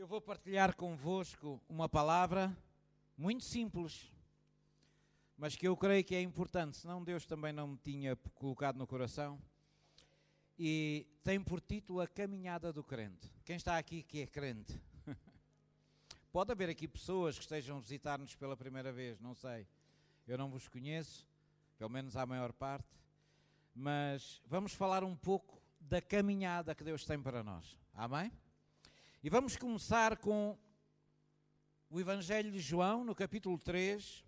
[0.00, 2.56] Eu vou partilhar convosco uma palavra
[3.18, 4.10] muito simples,
[5.36, 8.86] mas que eu creio que é importante, senão Deus também não me tinha colocado no
[8.86, 9.38] coração.
[10.58, 13.30] E tem por título A Caminhada do Crente.
[13.44, 14.80] Quem está aqui que é crente?
[16.32, 19.68] Pode haver aqui pessoas que estejam a visitar-nos pela primeira vez, não sei.
[20.26, 21.28] Eu não vos conheço,
[21.76, 22.88] pelo menos a maior parte,
[23.74, 27.78] mas vamos falar um pouco da caminhada que Deus tem para nós.
[27.92, 28.32] Amém?
[29.22, 30.56] E vamos começar com
[31.90, 34.24] o Evangelho de João, no capítulo 3.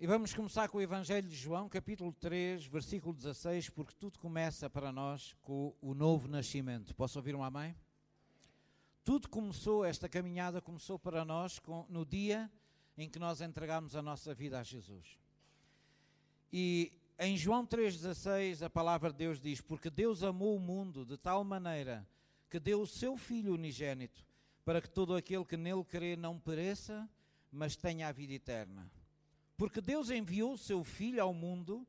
[0.00, 4.68] E vamos começar com o Evangelho de João, capítulo 3, versículo 16, porque tudo começa
[4.68, 6.96] para nós com o novo nascimento.
[6.96, 7.76] Posso ouvir um amém?
[9.04, 12.50] Tudo começou, esta caminhada começou para nós com, no dia
[12.98, 15.16] em que nós entregamos a nossa vida a Jesus.
[16.52, 16.90] E
[17.20, 21.44] em João 3,16 a palavra de Deus diz: Porque Deus amou o mundo de tal
[21.44, 22.04] maneira
[22.54, 24.24] que deu o seu Filho unigênito,
[24.64, 27.10] para que todo aquele que nele crê não pereça,
[27.50, 28.88] mas tenha a vida eterna.
[29.56, 31.84] Porque Deus enviou o seu Filho ao mundo,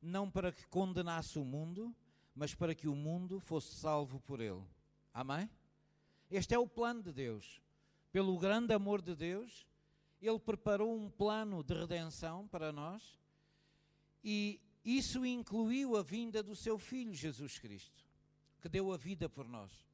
[0.00, 1.94] não para que condenasse o mundo,
[2.34, 4.64] mas para que o mundo fosse salvo por ele.
[5.12, 5.50] Amém?
[6.30, 7.60] Este é o plano de Deus.
[8.10, 9.66] Pelo grande amor de Deus,
[10.18, 13.20] Ele preparou um plano de redenção para nós
[14.24, 18.02] e isso incluiu a vinda do seu Filho Jesus Cristo,
[18.62, 19.85] que deu a vida por nós.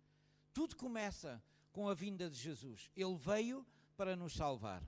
[0.53, 2.91] Tudo começa com a vinda de Jesus.
[2.95, 4.83] Ele veio para nos salvar.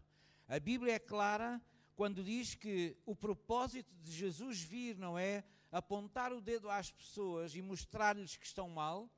[0.47, 1.61] A Bíblia é clara
[1.97, 7.55] quando diz que o propósito de Jesus vir não é apontar o dedo às pessoas
[7.55, 9.11] e mostrar-lhes que estão mal,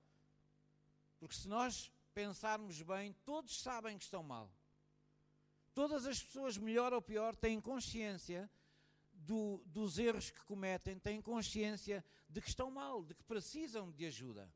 [1.19, 4.51] porque se nós pensarmos bem, todos sabem que estão mal.
[5.75, 8.51] Todas as pessoas, melhor ou pior, têm consciência
[9.13, 14.07] do, dos erros que cometem, têm consciência de que estão mal, de que precisam de
[14.07, 14.51] ajuda.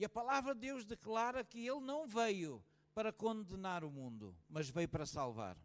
[0.00, 4.70] E a palavra de Deus declara que Ele não veio para condenar o mundo, mas
[4.70, 5.58] veio para salvar.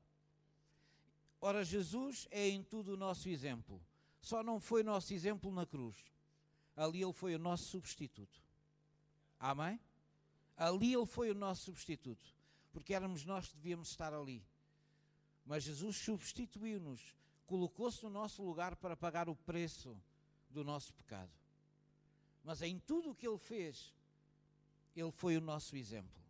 [1.39, 3.81] Ora, Jesus é em tudo o nosso exemplo.
[4.19, 5.95] Só não foi nosso exemplo na cruz.
[6.75, 8.43] Ali Ele foi o nosso substituto.
[9.39, 9.79] Amém?
[10.57, 12.35] Ali Ele foi o nosso substituto.
[12.73, 14.45] Porque éramos nós que devíamos estar ali.
[15.45, 17.15] Mas Jesus substituiu-nos,
[17.47, 19.97] colocou-se no nosso lugar para pagar o preço
[20.49, 21.31] do nosso pecado.
[22.43, 23.95] Mas em tudo o que Ele fez,
[24.95, 26.23] ele foi o nosso exemplo.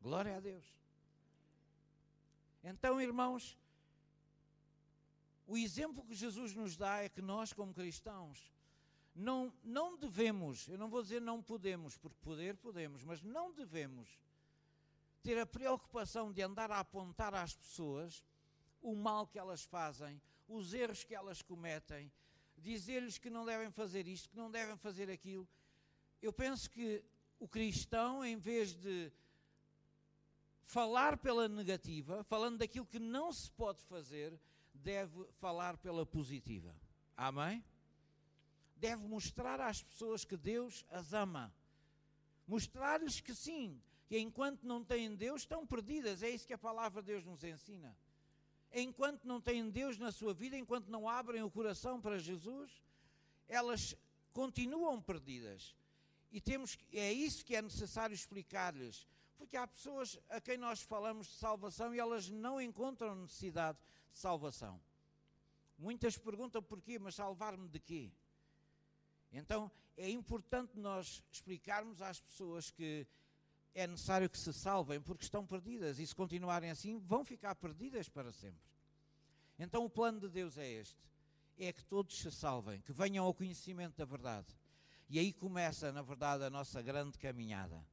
[0.00, 0.64] Glória a Deus.
[2.62, 3.56] Então, irmãos,
[5.46, 8.52] o exemplo que Jesus nos dá é que nós, como cristãos,
[9.14, 14.20] não, não devemos, eu não vou dizer não podemos, porque poder podemos, mas não devemos
[15.22, 18.22] ter a preocupação de andar a apontar às pessoas
[18.82, 22.12] o mal que elas fazem, os erros que elas cometem,
[22.58, 25.48] dizer-lhes que não devem fazer isto, que não devem fazer aquilo.
[26.20, 27.02] Eu penso que
[27.38, 29.12] o cristão, em vez de
[30.64, 34.38] falar pela negativa, falando daquilo que não se pode fazer,
[34.74, 36.74] deve falar pela positiva.
[37.16, 37.64] Amém?
[38.76, 41.54] Deve mostrar às pessoas que Deus as ama.
[42.46, 46.22] Mostrar-lhes que sim, que enquanto não têm Deus estão perdidas.
[46.22, 47.96] É isso que a palavra de Deus nos ensina.
[48.72, 52.70] Enquanto não têm Deus na sua vida, enquanto não abrem o coração para Jesus,
[53.48, 53.96] elas
[54.32, 55.74] continuam perdidas.
[56.36, 59.08] E temos, é isso que é necessário explicar-lhes.
[59.38, 63.78] Porque há pessoas a quem nós falamos de salvação e elas não encontram necessidade
[64.12, 64.78] de salvação.
[65.78, 68.12] Muitas perguntam porquê, mas salvar-me de quê?
[69.32, 73.06] Então é importante nós explicarmos às pessoas que
[73.74, 78.10] é necessário que se salvem porque estão perdidas e se continuarem assim vão ficar perdidas
[78.10, 78.60] para sempre.
[79.58, 81.02] Então o plano de Deus é este:
[81.56, 84.54] é que todos se salvem, que venham ao conhecimento da verdade.
[85.08, 87.84] E aí começa, na verdade, a nossa grande caminhada.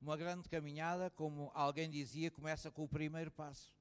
[0.00, 3.72] Uma grande caminhada, como alguém dizia, começa com o primeiro passo.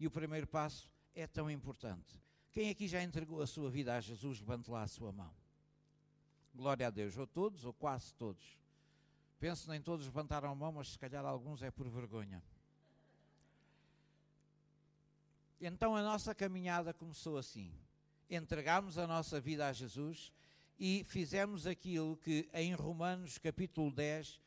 [0.00, 2.20] E o primeiro passo é tão importante.
[2.50, 5.32] Quem aqui já entregou a sua vida a Jesus, levante lá a sua mão.
[6.54, 7.16] Glória a Deus.
[7.16, 8.58] Ou todos, ou quase todos.
[9.38, 12.42] Penso nem todos levantaram a mão, mas se calhar alguns é por vergonha.
[15.60, 17.72] Então a nossa caminhada começou assim.
[18.28, 20.32] Entregámos a nossa vida a Jesus
[20.84, 24.40] e fizemos aquilo que em Romanos capítulo 10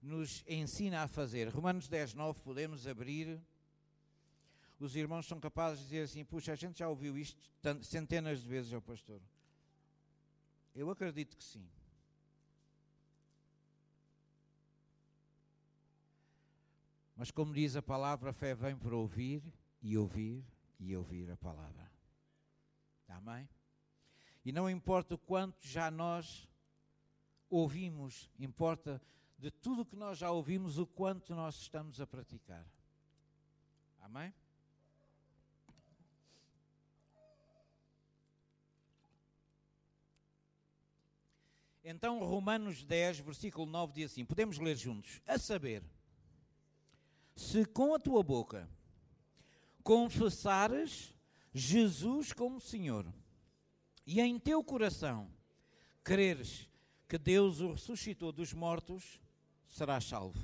[0.00, 1.48] nos ensina a fazer.
[1.48, 3.42] Romanos 10, 9, podemos abrir.
[4.78, 7.36] Os irmãos são capazes de dizer assim: puxa, a gente já ouviu isto
[7.82, 9.20] centenas de vezes ao pastor.
[10.76, 11.68] Eu acredito que sim.
[17.16, 19.42] Mas como diz a palavra, a fé vem por ouvir
[19.82, 20.44] e ouvir
[20.78, 21.90] e ouvir a palavra.
[23.08, 23.48] Amém?
[24.44, 26.48] E não importa o quanto já nós
[27.48, 29.02] ouvimos, importa
[29.38, 32.66] de tudo que nós já ouvimos, o quanto nós estamos a praticar.
[34.00, 34.32] Amém?
[41.82, 45.20] Então, Romanos 10, versículo 9 diz assim: podemos ler juntos.
[45.26, 45.82] A saber,
[47.34, 48.68] se com a tua boca
[49.82, 51.14] confessares
[51.52, 53.12] Jesus como Senhor
[54.06, 55.30] e em teu coração
[56.02, 56.68] creres
[57.08, 59.20] que Deus o ressuscitou dos mortos,
[59.68, 60.38] serás salvo.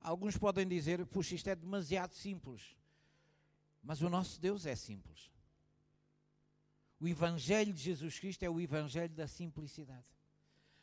[0.00, 2.76] Alguns podem dizer, puxa, isto é demasiado simples.
[3.82, 5.30] Mas o nosso Deus é simples.
[7.00, 10.06] O Evangelho de Jesus Cristo é o Evangelho da simplicidade.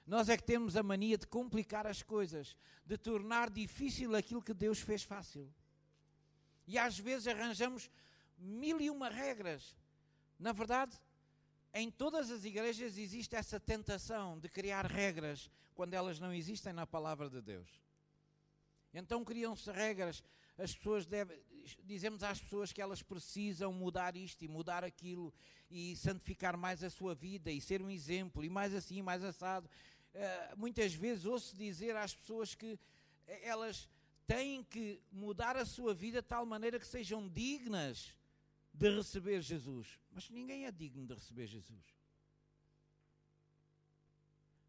[0.06, 2.56] Nós é que temos a mania de complicar as coisas,
[2.86, 5.52] de tornar difícil aquilo que Deus fez fácil.
[6.68, 7.90] E às vezes arranjamos
[8.38, 9.76] mil e uma regras.
[10.38, 10.96] Na verdade,
[11.74, 16.86] em todas as igrejas existe essa tentação de criar regras quando elas não existem na
[16.86, 17.70] palavra de Deus.
[18.94, 20.22] Então criam-se regras,
[20.58, 21.40] as pessoas devem,
[21.84, 25.34] dizemos às pessoas que elas precisam mudar isto e mudar aquilo
[25.70, 29.70] e santificar mais a sua vida e ser um exemplo e mais assim, mais assado.
[30.14, 32.78] Uh, muitas vezes ouço dizer às pessoas que
[33.26, 33.88] elas
[34.28, 38.14] têm que mudar a sua vida de tal maneira que sejam dignas
[38.74, 40.00] de receber Jesus.
[40.12, 41.86] Mas ninguém é digno de receber Jesus.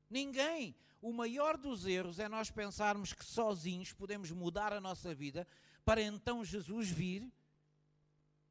[0.09, 0.75] Ninguém.
[1.01, 5.47] O maior dos erros é nós pensarmos que sozinhos podemos mudar a nossa vida
[5.85, 7.33] para então Jesus vir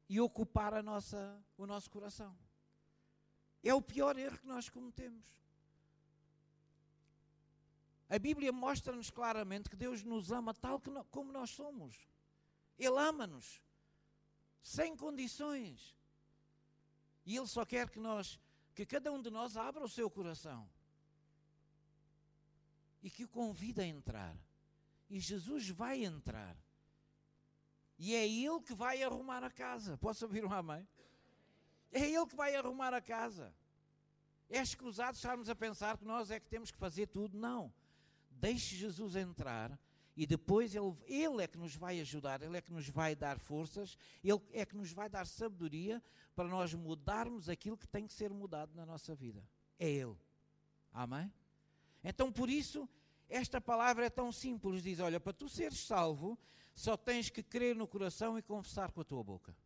[0.08, 2.36] e ocupar a nossa, o nosso coração.
[3.62, 5.24] É o pior erro que nós cometemos.
[8.10, 10.78] A Bíblia mostra-nos claramente que Deus nos ama tal
[11.10, 11.96] como nós somos.
[12.78, 13.62] Ele ama-nos
[14.62, 15.96] sem condições.
[17.26, 18.40] E Ele só quer que nós,
[18.74, 20.68] que cada um de nós abra o seu coração
[23.02, 24.36] e que o convide a entrar.
[25.10, 26.56] E Jesus vai entrar.
[27.98, 29.96] E é Ele que vai arrumar a casa.
[29.98, 30.86] Posso ouvir um amém?
[31.90, 33.54] É Ele que vai arrumar a casa.
[34.48, 37.36] É escusado estarmos a pensar que nós é que temos que fazer tudo.
[37.36, 37.72] Não.
[38.30, 39.78] Deixe Jesus entrar
[40.14, 43.38] e depois ele, ele é que nos vai ajudar, Ele é que nos vai dar
[43.38, 46.02] forças, Ele é que nos vai dar sabedoria
[46.34, 49.42] para nós mudarmos aquilo que tem que ser mudado na nossa vida.
[49.78, 50.16] É Ele.
[50.92, 51.32] Amém?
[52.04, 52.86] Então, por isso,
[53.28, 56.38] esta palavra é tão simples: diz, olha, para tu seres salvo,
[56.74, 59.56] só tens que crer no coração e confessar com a tua boca.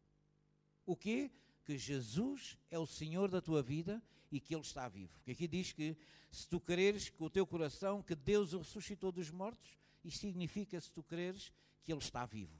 [0.84, 1.30] O quê?
[1.64, 4.00] Que Jesus é o Senhor da tua vida
[4.30, 5.12] e que Ele está vivo.
[5.18, 5.96] Porque aqui diz que
[6.30, 9.76] se tu creres com o teu coração que Deus o ressuscitou dos mortos,
[10.06, 12.56] isto significa, se tu creres, que Ele está vivo.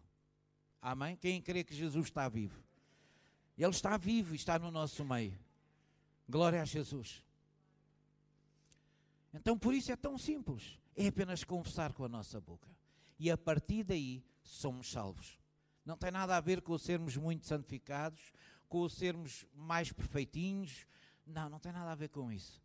[0.81, 1.17] Amém?
[1.17, 2.63] Quem crê que Jesus está vivo?
[3.57, 5.39] Ele está vivo e está no nosso meio.
[6.29, 7.23] Glória a Jesus.
[9.33, 10.79] Então, por isso é tão simples.
[10.95, 12.69] É apenas confessar com a nossa boca.
[13.19, 15.39] E a partir daí somos salvos.
[15.85, 18.33] Não tem nada a ver com sermos muito santificados,
[18.69, 20.87] com sermos mais perfeitinhos.
[21.25, 22.61] Não, não tem nada a ver com isso.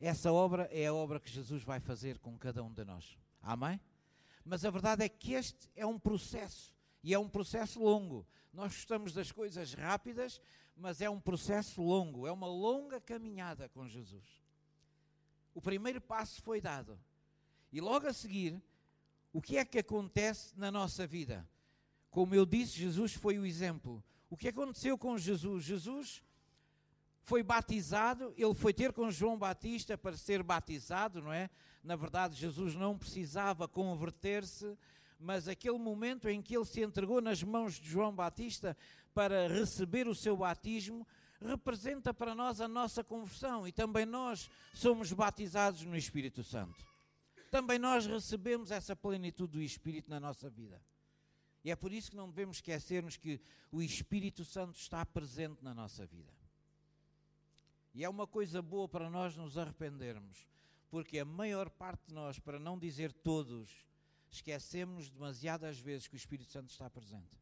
[0.00, 3.18] Essa obra é a obra que Jesus vai fazer com cada um de nós.
[3.42, 3.80] Amém?
[4.46, 6.72] Mas a verdade é que este é um processo
[7.02, 8.24] e é um processo longo.
[8.52, 10.40] Nós gostamos das coisas rápidas,
[10.76, 14.24] mas é um processo longo, é uma longa caminhada com Jesus.
[15.52, 16.96] O primeiro passo foi dado.
[17.72, 18.62] E logo a seguir,
[19.32, 21.46] o que é que acontece na nossa vida?
[22.08, 24.02] Como eu disse, Jesus foi o exemplo.
[24.30, 25.64] O que aconteceu com Jesus?
[25.64, 26.22] Jesus
[27.26, 31.50] foi batizado, ele foi ter com João Batista para ser batizado, não é?
[31.82, 34.78] Na verdade, Jesus não precisava converter-se,
[35.18, 38.76] mas aquele momento em que ele se entregou nas mãos de João Batista
[39.12, 41.04] para receber o seu batismo,
[41.40, 46.86] representa para nós a nossa conversão e também nós somos batizados no Espírito Santo.
[47.50, 50.80] Também nós recebemos essa plenitude do Espírito na nossa vida.
[51.64, 53.40] E é por isso que não devemos esquecermos que
[53.72, 56.45] o Espírito Santo está presente na nossa vida.
[57.96, 60.46] E é uma coisa boa para nós nos arrependermos,
[60.90, 63.74] porque a maior parte de nós, para não dizer todos,
[64.30, 67.40] esquecemos demasiadas vezes que o Espírito Santo está presente.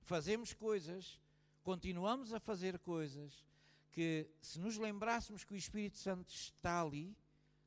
[0.00, 1.20] Fazemos coisas,
[1.62, 3.44] continuamos a fazer coisas
[3.92, 7.14] que, se nos lembrássemos que o Espírito Santo está ali,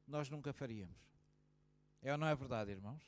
[0.07, 0.97] nós nunca faríamos.
[2.01, 3.03] É ou não é verdade, irmãos?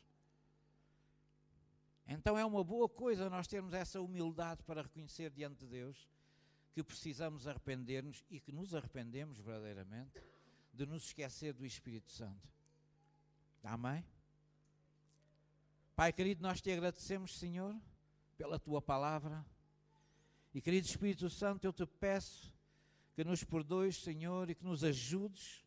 [2.06, 6.08] Então é uma boa coisa nós termos essa humildade para reconhecer diante de Deus
[6.74, 10.22] que precisamos arrepender-nos e que nos arrependemos verdadeiramente
[10.74, 12.50] de nos esquecer do Espírito Santo.
[13.64, 14.06] Amém?
[15.96, 17.76] Pai querido, nós te agradecemos, Senhor,
[18.38, 19.46] pela tua palavra.
[20.54, 22.54] E querido Espírito Santo, eu te peço
[23.14, 25.64] que nos perdoes, Senhor, e que nos ajudes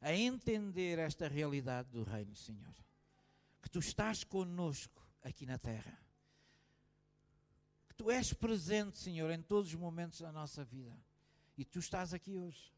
[0.00, 2.74] a entender esta realidade do Reino, Senhor.
[3.62, 6.07] Que tu estás conosco aqui na terra.
[7.98, 10.96] Tu és presente, Senhor, em todos os momentos da nossa vida.
[11.56, 12.72] E tu estás aqui hoje.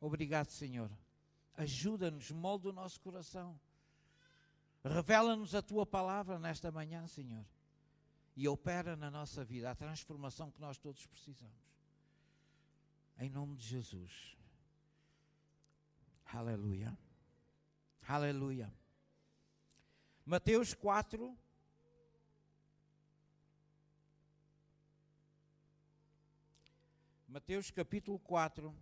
[0.00, 0.88] Obrigado, Senhor.
[1.54, 3.60] Ajuda-nos, molda o nosso coração.
[4.84, 7.44] Revela-nos a tua palavra nesta manhã, Senhor.
[8.36, 11.74] E opera na nossa vida a transformação que nós todos precisamos.
[13.18, 14.36] Em nome de Jesus.
[16.26, 16.96] Aleluia.
[18.06, 18.72] Aleluia.
[20.24, 21.36] Mateus 4.
[27.34, 28.72] Mateus capítulo 4.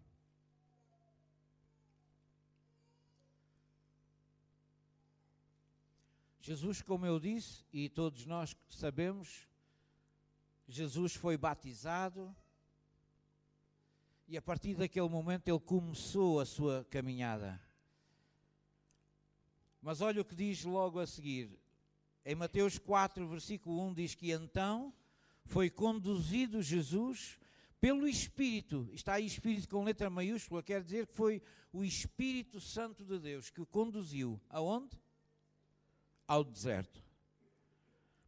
[6.43, 9.49] Jesus, como eu disse, e todos nós sabemos,
[10.69, 12.37] Jesus foi batizado
[14.29, 17.59] e a partir daquele momento ele começou a sua caminhada.
[19.81, 21.59] Mas olha o que diz logo a seguir.
[22.23, 24.93] Em Mateus 4, versículo 1 diz que então
[25.47, 27.41] foi conduzido Jesus
[27.83, 28.89] pelo Espírito.
[28.95, 33.51] Está aí Espírito com letra maiúscula, quer dizer que foi o Espírito Santo de Deus
[33.51, 34.97] que o conduziu aonde?
[36.33, 37.03] ao deserto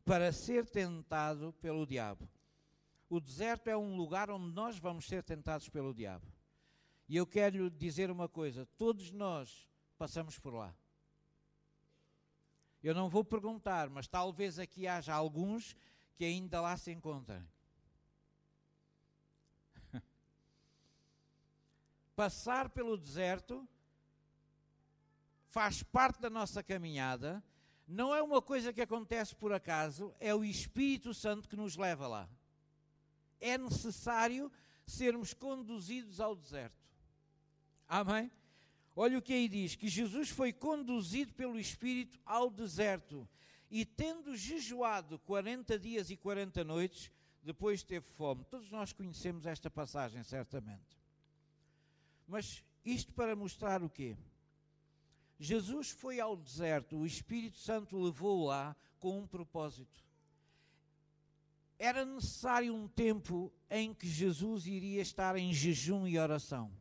[0.05, 2.29] para ser tentado pelo diabo.
[3.09, 6.27] O deserto é um lugar onde nós vamos ser tentados pelo diabo.
[7.09, 10.75] E eu quero lhe dizer uma coisa: todos nós passamos por lá.
[12.83, 15.75] Eu não vou perguntar, mas talvez aqui haja alguns
[16.15, 17.43] que ainda lá se encontrem.
[22.16, 23.68] Passar pelo deserto
[25.50, 27.42] faz parte da nossa caminhada
[27.87, 32.06] não é uma coisa que acontece por acaso, é o Espírito Santo que nos leva
[32.06, 32.28] lá.
[33.40, 34.50] É necessário
[34.87, 36.83] sermos conduzidos ao deserto.
[37.87, 38.30] Amém?
[38.97, 43.28] Olha o que aí diz: que Jesus foi conduzido pelo Espírito ao deserto
[43.71, 47.11] e, tendo jejuado 40 dias e 40 noites,
[47.42, 48.44] depois teve fome.
[48.44, 51.04] Todos nós conhecemos esta passagem, certamente.
[52.26, 54.16] Mas isto para mostrar o quê?
[55.38, 60.02] Jesus foi ao deserto, o Espírito Santo levou lá com um propósito.
[61.78, 66.73] Era necessário um tempo em que Jesus iria estar em jejum e oração.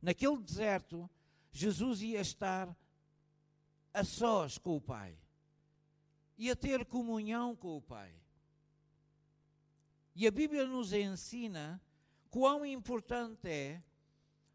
[0.00, 1.08] Naquele deserto,
[1.50, 2.76] Jesus ia estar
[3.92, 5.16] a sós com o Pai,
[6.36, 8.14] ia ter comunhão com o Pai.
[10.14, 11.80] E a Bíblia nos ensina
[12.30, 13.82] quão importante é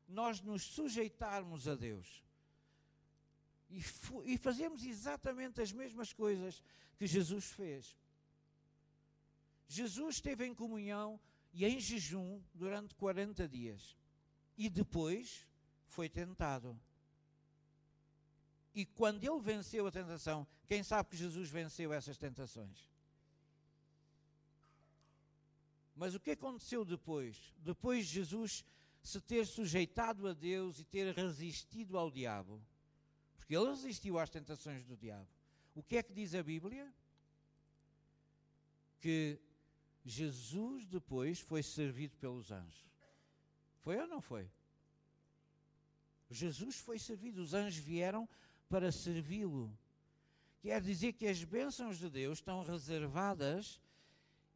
[0.10, 2.24] nós nos sujeitarmos a Deus
[3.70, 3.84] e,
[4.26, 6.64] e fazemos exatamente as mesmas coisas
[6.98, 7.98] que Jesus fez.
[9.68, 11.20] Jesus esteve em comunhão
[11.54, 13.96] e em jejum durante 40 dias.
[14.58, 15.48] E depois
[15.86, 16.80] foi tentado.
[18.74, 22.90] E quando ele venceu a tentação, quem sabe que Jesus venceu essas tentações?
[25.96, 27.54] Mas o que aconteceu depois?
[27.60, 28.64] Depois de Jesus
[29.02, 32.62] se ter sujeitado a Deus e ter resistido ao diabo,
[33.38, 35.28] porque ele resistiu às tentações do diabo.
[35.76, 36.94] O que é que diz a Bíblia?
[39.00, 39.40] Que
[40.06, 42.90] Jesus depois foi servido pelos anjos.
[43.82, 44.50] Foi ou não foi?
[46.30, 48.28] Jesus foi servido, os anjos vieram
[48.68, 49.76] para servi-lo.
[50.62, 53.82] Quer dizer que as bênçãos de Deus estão reservadas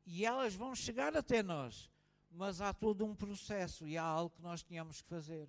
[0.05, 1.89] e elas vão chegar até nós,
[2.33, 5.47] mas há todo um processo e há algo que nós tínhamos que fazer.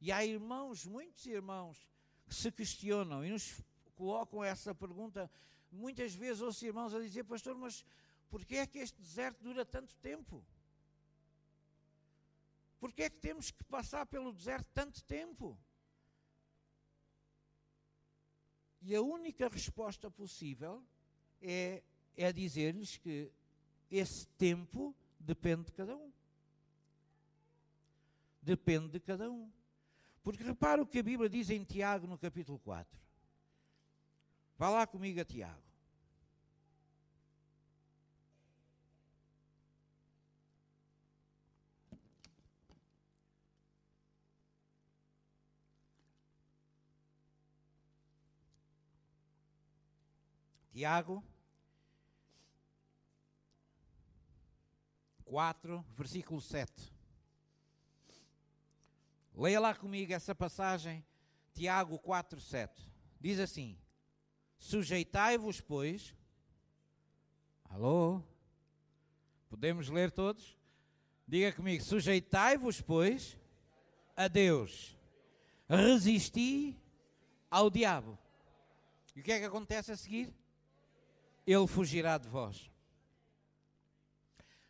[0.00, 1.88] E há irmãos, muitos irmãos,
[2.26, 3.62] que se questionam e nos
[3.94, 5.30] colocam essa pergunta.
[5.70, 7.84] Muitas vezes ouço irmãos a dizer, pastor, mas
[8.28, 10.44] porquê é que este deserto dura tanto tempo?
[12.80, 15.56] Porquê é que temos que passar pelo deserto tanto tempo?
[18.82, 20.84] E a única resposta possível
[21.40, 21.82] é,
[22.16, 23.32] é dizer-lhes que
[23.90, 24.94] esse tempo
[25.24, 26.12] depende de cada um.
[28.42, 29.50] Depende de cada um.
[30.22, 32.98] Porque repara o que a Bíblia diz em Tiago, no capítulo 4.
[34.56, 35.62] Vá lá comigo a Tiago.
[50.70, 51.24] Tiago
[55.24, 56.92] 4, versículo 7.
[59.34, 61.04] Leia lá comigo essa passagem,
[61.52, 62.92] Tiago 4, 7.
[63.20, 63.76] Diz assim:
[64.58, 66.14] Sujeitai-vos, pois.
[67.64, 68.22] Alô?
[69.48, 70.56] Podemos ler todos?
[71.26, 73.36] Diga comigo: Sujeitai-vos, pois,
[74.16, 74.96] a Deus.
[75.68, 76.78] Resisti
[77.50, 78.18] ao diabo.
[79.16, 80.32] E o que é que acontece a seguir?
[81.46, 82.70] Ele fugirá de vós.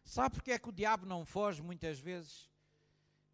[0.04, 2.50] Sabe porque é que o diabo não foge muitas vezes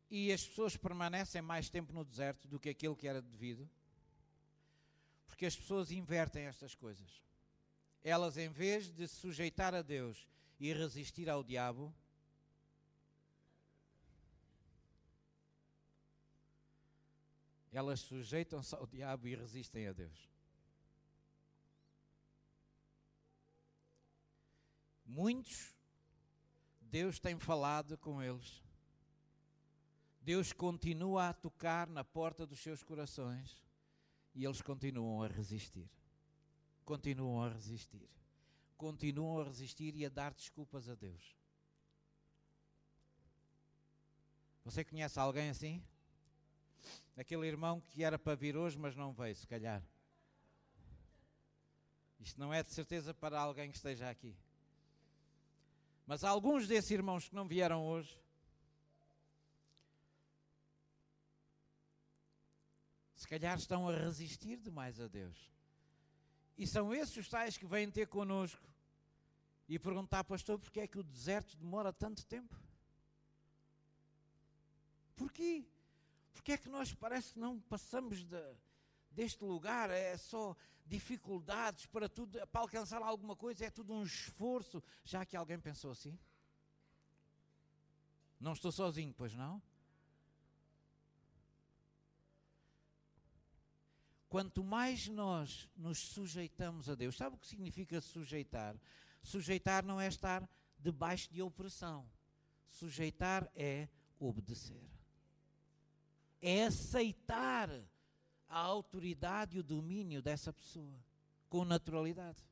[0.08, 3.68] e as pessoas permanecem mais tempo no deserto do que aquilo que era devido?
[5.26, 7.22] Porque as pessoas invertem estas coisas.
[8.02, 10.26] Elas, em vez de se sujeitar a Deus
[10.58, 11.94] e resistir ao diabo,
[17.72, 20.30] elas sujeitam-se ao diabo e resistem a Deus.
[25.04, 25.74] Muitos,
[26.90, 28.60] Deus tem falado com eles.
[30.20, 33.64] Deus continua a tocar na porta dos seus corações
[34.34, 35.88] e eles continuam a resistir.
[36.84, 38.08] Continuam a resistir.
[38.76, 41.36] Continuam a resistir e a dar desculpas a Deus.
[44.64, 45.82] Você conhece alguém assim?
[47.16, 49.82] Aquele irmão que era para vir hoje, mas não veio, se calhar.
[52.18, 54.36] Isto não é de certeza para alguém que esteja aqui.
[56.06, 58.18] Mas alguns desses irmãos que não vieram hoje,
[63.14, 65.50] se calhar estão a resistir demais a Deus.
[66.56, 68.60] E são esses os tais que vêm ter connosco
[69.68, 72.58] e perguntar, pastor, porquê é que o deserto demora tanto tempo?
[75.14, 75.64] Porquê?
[76.32, 78.56] Porque é que nós parece que não passamos de,
[79.10, 79.90] deste lugar?
[79.90, 84.82] É só dificuldades para tudo, para alcançar alguma coisa, é tudo um esforço.
[85.04, 86.18] Já que alguém pensou assim?
[88.38, 89.62] Não estou sozinho, pois não?
[94.28, 98.76] Quanto mais nós nos sujeitamos a Deus, sabe o que significa sujeitar?
[99.22, 100.48] Sujeitar não é estar
[100.78, 102.08] debaixo de opressão.
[102.68, 103.88] Sujeitar é
[104.18, 104.88] obedecer
[106.40, 107.68] é aceitar
[108.50, 110.98] a autoridade e o domínio dessa pessoa
[111.48, 112.44] com naturalidade.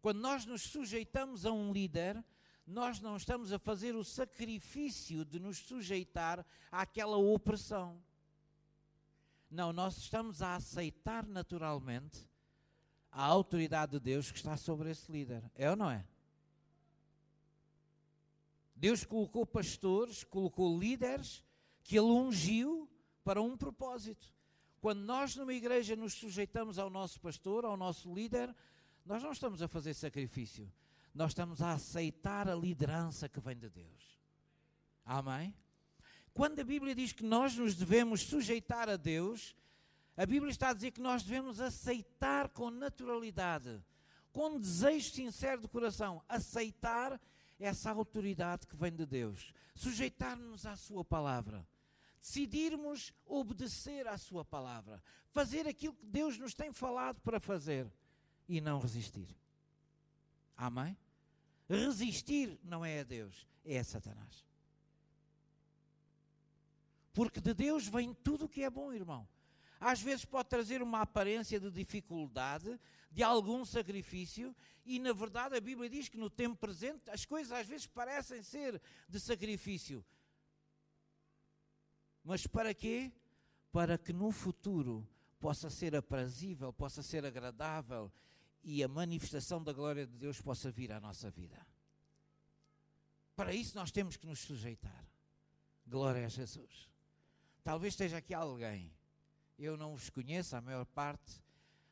[0.00, 2.22] Quando nós nos sujeitamos a um líder,
[2.66, 8.00] nós não estamos a fazer o sacrifício de nos sujeitar àquela opressão.
[9.50, 12.28] Não, nós estamos a aceitar naturalmente
[13.10, 15.42] a autoridade de Deus que está sobre esse líder.
[15.54, 16.04] É ou não é?
[18.74, 21.44] Deus colocou pastores, colocou líderes
[21.82, 22.90] que Ele ungiu
[23.22, 24.33] para um propósito.
[24.84, 28.54] Quando nós numa igreja nos sujeitamos ao nosso pastor, ao nosso líder,
[29.06, 30.70] nós não estamos a fazer sacrifício,
[31.14, 34.20] nós estamos a aceitar a liderança que vem de Deus.
[35.02, 35.54] Amém?
[36.34, 39.56] Quando a Bíblia diz que nós nos devemos sujeitar a Deus,
[40.18, 43.82] a Bíblia está a dizer que nós devemos aceitar com naturalidade,
[44.34, 47.18] com desejo sincero de coração, aceitar
[47.58, 51.66] essa autoridade que vem de Deus, sujeitar-nos à Sua palavra
[52.24, 57.86] decidirmos obedecer à Sua palavra, fazer aquilo que Deus nos tem falado para fazer
[58.48, 59.28] e não resistir.
[60.56, 60.96] Amém?
[61.68, 64.42] Resistir não é a Deus, é a Satanás.
[67.12, 69.28] Porque de Deus vem tudo o que é bom, irmão.
[69.78, 74.56] Às vezes pode trazer uma aparência de dificuldade, de algum sacrifício,
[74.86, 78.42] e na verdade a Bíblia diz que no tempo presente as coisas às vezes parecem
[78.42, 80.02] ser de sacrifício,
[82.24, 83.12] mas para quê?
[83.70, 85.06] Para que no futuro
[85.38, 88.10] possa ser aprazível, possa ser agradável
[88.62, 91.64] e a manifestação da glória de Deus possa vir à nossa vida.
[93.36, 95.04] Para isso nós temos que nos sujeitar.
[95.86, 96.88] Glória a Jesus.
[97.62, 98.90] Talvez esteja aqui alguém,
[99.58, 101.42] eu não os conheço, a maior parte,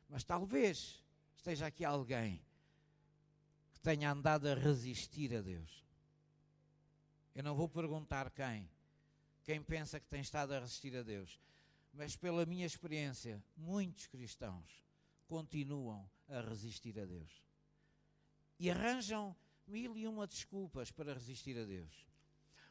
[0.08, 1.04] mas talvez
[1.36, 2.42] esteja aqui alguém
[3.70, 5.84] que tenha andado a resistir a Deus.
[7.34, 8.68] Eu não vou perguntar quem,
[9.44, 11.40] quem pensa que tem estado a resistir a Deus.
[11.92, 14.82] Mas pela minha experiência, muitos cristãos
[15.26, 17.42] continuam a resistir a Deus.
[18.58, 22.06] E arranjam mil e uma desculpas para resistir a Deus.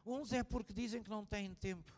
[0.05, 1.91] Uns é porque dizem que não têm tempo.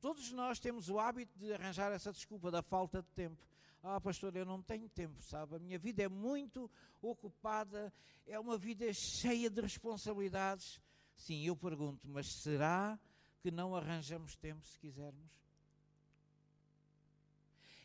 [0.00, 3.46] Todos nós temos o hábito de arranjar essa desculpa da falta de tempo.
[3.82, 5.56] Ah, pastor, eu não tenho tempo, sabe?
[5.56, 6.70] A minha vida é muito
[7.00, 7.92] ocupada,
[8.26, 10.80] é uma vida cheia de responsabilidades.
[11.14, 12.98] Sim, eu pergunto, mas será
[13.42, 15.32] que não arranjamos tempo se quisermos?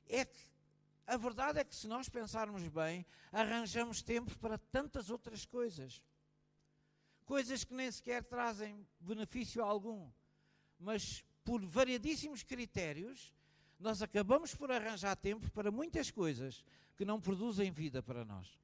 [0.07, 0.39] É que
[1.07, 6.01] a verdade é que se nós pensarmos bem, arranjamos tempo para tantas outras coisas.
[7.25, 10.09] Coisas que nem sequer trazem benefício algum.
[10.79, 13.33] Mas por variadíssimos critérios,
[13.79, 16.63] nós acabamos por arranjar tempo para muitas coisas
[16.97, 18.59] que não produzem vida para nós.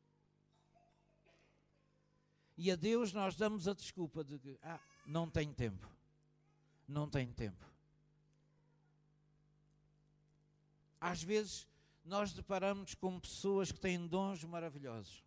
[2.58, 6.01] E a Deus nós damos a desculpa de que ah, não tenho tempo
[6.92, 7.72] não tem tempo.
[11.02, 11.68] às vezes
[12.06, 15.24] nós deparamos com pessoas que têm dons maravilhosos.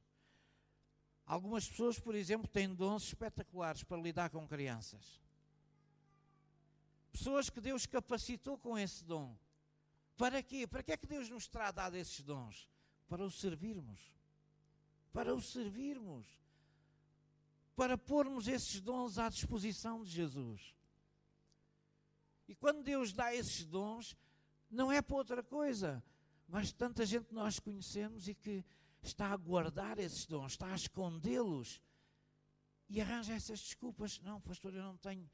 [1.26, 5.20] Algumas pessoas, por exemplo, têm dons espetaculares para lidar com crianças.
[7.10, 9.36] Pessoas que Deus capacitou com esse dom.
[10.16, 10.66] Para quê?
[10.66, 12.68] Para que é que Deus nos terá dado esses dons?
[13.08, 14.00] Para o servirmos.
[15.12, 16.26] Para o servirmos.
[17.74, 20.73] Para pormos esses dons à disposição de Jesus.
[22.46, 24.16] E quando Deus dá esses dons,
[24.70, 26.02] não é para outra coisa,
[26.48, 28.64] mas tanta gente nós conhecemos e que
[29.02, 31.80] está a guardar esses dons, está a escondê-los
[32.88, 34.20] e arranja essas desculpas.
[34.20, 35.28] Não, pastor, eu não tenho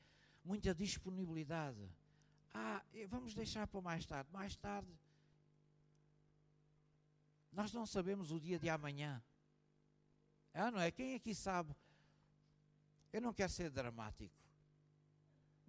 [0.44, 1.90] muita disponibilidade.
[2.52, 4.30] Ah, vamos deixar para mais tarde.
[4.32, 4.90] Mais tarde.
[7.52, 9.22] Nós não sabemos o dia de amanhã.
[10.54, 10.90] Ah, não é?
[10.90, 11.74] Quem aqui sabe?
[13.12, 14.39] Eu não quero ser dramático.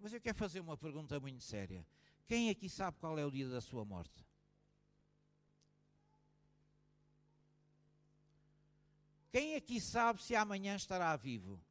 [0.02, 1.86] Mas eu quero fazer uma pergunta muito séria.
[2.26, 4.26] Quem aqui sabe qual é o dia da sua morte?
[9.30, 11.64] Quem aqui sabe se amanhã estará vivo?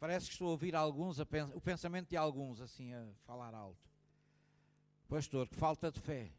[0.00, 3.54] Parece que estou a ouvir alguns, a pens o pensamento de alguns, assim, a falar
[3.54, 3.90] alto.
[5.06, 6.32] Pastor, que falta de fé.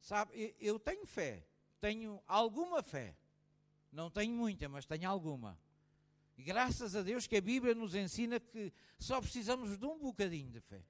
[0.00, 1.44] Sabe, eu tenho fé,
[1.80, 3.19] tenho alguma fé.
[3.92, 5.58] Não tenho muita, mas tenho alguma.
[6.36, 10.50] E graças a Deus que a Bíblia nos ensina que só precisamos de um bocadinho
[10.50, 10.82] de fé.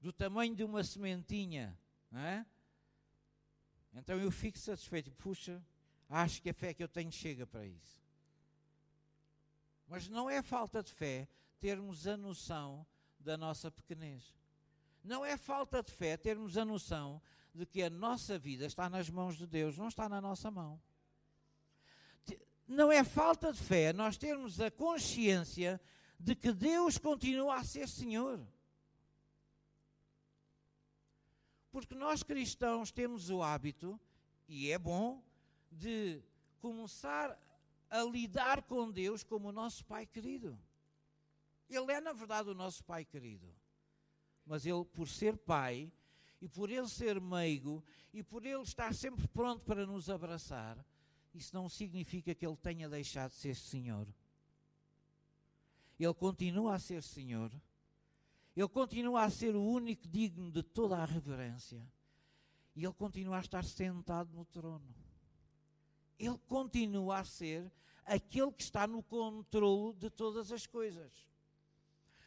[0.00, 1.78] Do tamanho de uma sementinha,
[2.10, 2.46] não é?
[3.94, 5.10] Então eu fico satisfeito.
[5.12, 5.62] Puxa,
[6.08, 8.02] acho que a fé que eu tenho chega para isso.
[9.86, 11.28] Mas não é falta de fé
[11.60, 12.86] termos a noção
[13.18, 14.34] da nossa pequenez.
[15.02, 17.22] Não é falta de fé termos a noção
[17.56, 20.80] de que a nossa vida está nas mãos de Deus, não está na nossa mão.
[22.68, 25.80] Não é falta de fé nós termos a consciência
[26.18, 28.46] de que Deus continua a ser Senhor.
[31.70, 33.98] Porque nós cristãos temos o hábito,
[34.48, 35.22] e é bom,
[35.70, 36.22] de
[36.60, 37.38] começar
[37.88, 40.58] a lidar com Deus como o nosso Pai querido.
[41.68, 43.46] Ele é, na verdade, o nosso Pai querido.
[44.44, 45.92] Mas ele, por ser Pai,
[46.40, 50.84] e por ele ser meigo, e por ele estar sempre pronto para nos abraçar,
[51.34, 54.06] isso não significa que ele tenha deixado de ser Senhor.
[55.98, 57.50] Ele continua a ser Senhor
[58.56, 61.86] ele continua a ser o único digno de toda a reverência.
[62.74, 64.94] E ele continua a estar sentado no trono.
[66.18, 67.70] Ele continua a ser
[68.06, 71.12] aquele que está no controle de todas as coisas.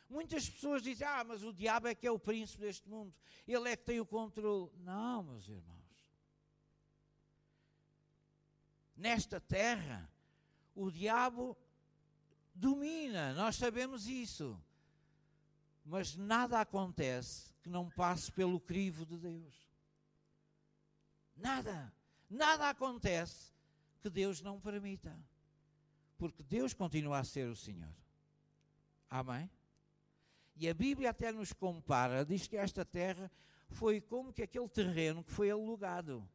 [0.10, 3.13] Muitas pessoas dizem: Ah, mas o diabo é que é o príncipe deste mundo,
[3.48, 4.72] ele é que tem o controle.
[4.80, 5.80] Não, meus irmãos.
[8.95, 10.12] Nesta terra,
[10.76, 11.56] o diabo
[12.54, 14.60] domina, nós sabemos isso.
[15.86, 19.69] Mas nada acontece que não passe pelo crivo de Deus.
[21.36, 21.93] Nada.
[22.30, 23.52] Nada acontece
[24.02, 25.17] que Deus não permita.
[26.17, 27.95] Porque Deus continua a ser o Senhor.
[29.10, 29.50] Amém?
[30.60, 33.32] E a Bíblia até nos compara, diz que esta terra
[33.69, 36.28] foi como que aquele terreno que foi alugado.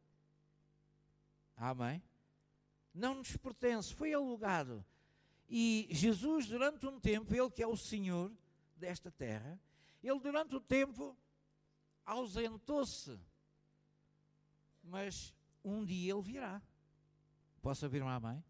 [1.55, 2.01] Amém?
[2.93, 4.83] Não nos pertence, foi alugado.
[5.47, 8.31] E Jesus, durante um tempo, Ele que é o Senhor,
[8.75, 9.59] desta terra,
[10.03, 11.17] ele durante o tempo
[12.05, 13.19] ausentou-se.
[14.83, 15.33] Mas
[15.63, 16.61] um dia ele virá.
[17.61, 18.43] Posso ouvir uma mãe?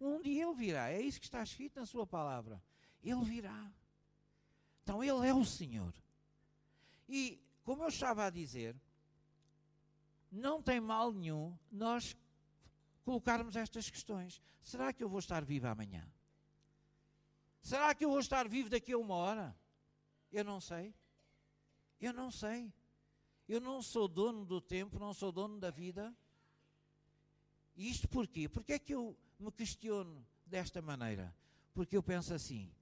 [0.00, 0.90] Um dia ele virá.
[0.90, 2.62] É isso que está escrito na sua palavra.
[3.02, 3.72] Ele virá.
[4.82, 5.94] Então ele é o Senhor.
[7.08, 8.74] E, como eu estava a dizer,
[10.30, 12.16] não tem mal nenhum nós
[13.04, 14.40] colocarmos estas questões.
[14.62, 16.06] Será que eu vou estar vivo amanhã?
[17.62, 19.56] Será que eu vou estar vivo daqui a uma hora?
[20.32, 20.94] Eu não sei.
[22.00, 22.72] Eu não sei.
[23.48, 26.14] Eu não sou dono do tempo, não sou dono da vida.
[27.76, 28.48] E isto porquê?
[28.48, 31.34] Porque é que eu me questiono desta maneira?
[31.74, 32.72] Porque eu penso assim: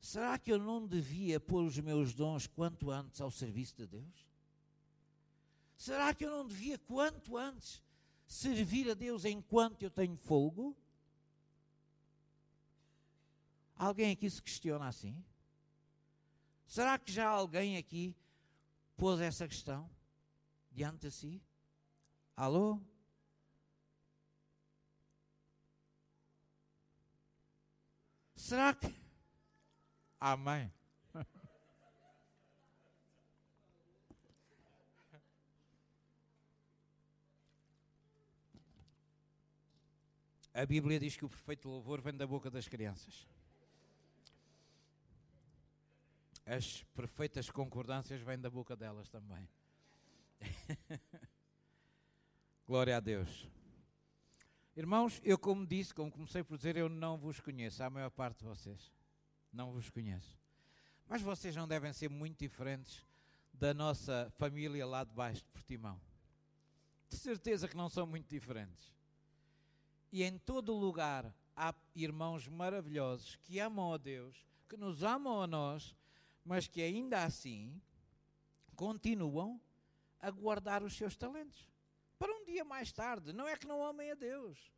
[0.00, 4.28] será que eu não devia pôr os meus dons quanto antes ao serviço de Deus?
[5.76, 7.82] Será que eu não devia quanto antes
[8.26, 10.76] servir a Deus enquanto eu tenho fogo?
[13.76, 15.24] Alguém aqui se questiona assim?
[16.66, 18.14] Será que já alguém aqui
[18.96, 19.88] pôs essa questão
[20.72, 21.42] diante de si?
[22.36, 22.80] Alô?
[28.34, 28.94] Será que.
[30.20, 30.72] Amém.
[40.54, 43.28] A Bíblia diz que o perfeito louvor vem da boca das crianças.
[46.48, 49.46] as perfeitas concordâncias vêm da boca delas também.
[52.66, 53.46] Glória a Deus.
[54.74, 58.38] Irmãos, eu como disse, como comecei por dizer, eu não vos conheço, a maior parte
[58.38, 58.97] de vocês.
[59.58, 60.38] Não vos conheço.
[61.08, 63.04] Mas vocês não devem ser muito diferentes
[63.52, 66.00] da nossa família lá de baixo de Portimão.
[67.08, 68.94] De certeza que não são muito diferentes.
[70.12, 75.46] E em todo lugar há irmãos maravilhosos que amam a Deus, que nos amam a
[75.48, 75.92] nós,
[76.44, 77.82] mas que ainda assim
[78.76, 79.60] continuam
[80.20, 81.68] a guardar os seus talentos
[82.16, 83.32] para um dia mais tarde.
[83.32, 84.70] Não é que não amem a Deus,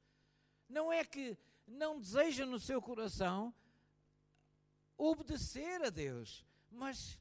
[0.67, 3.55] não é que não desejam no seu coração
[5.01, 7.19] obedecer a Deus, mas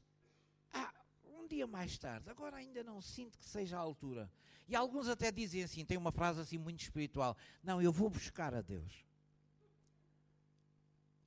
[0.72, 0.92] ah,
[1.24, 4.30] um dia mais tarde, agora ainda não sinto que seja a altura.
[4.68, 8.54] E alguns até dizem assim, tem uma frase assim muito espiritual: Não, eu vou buscar
[8.54, 9.04] a Deus.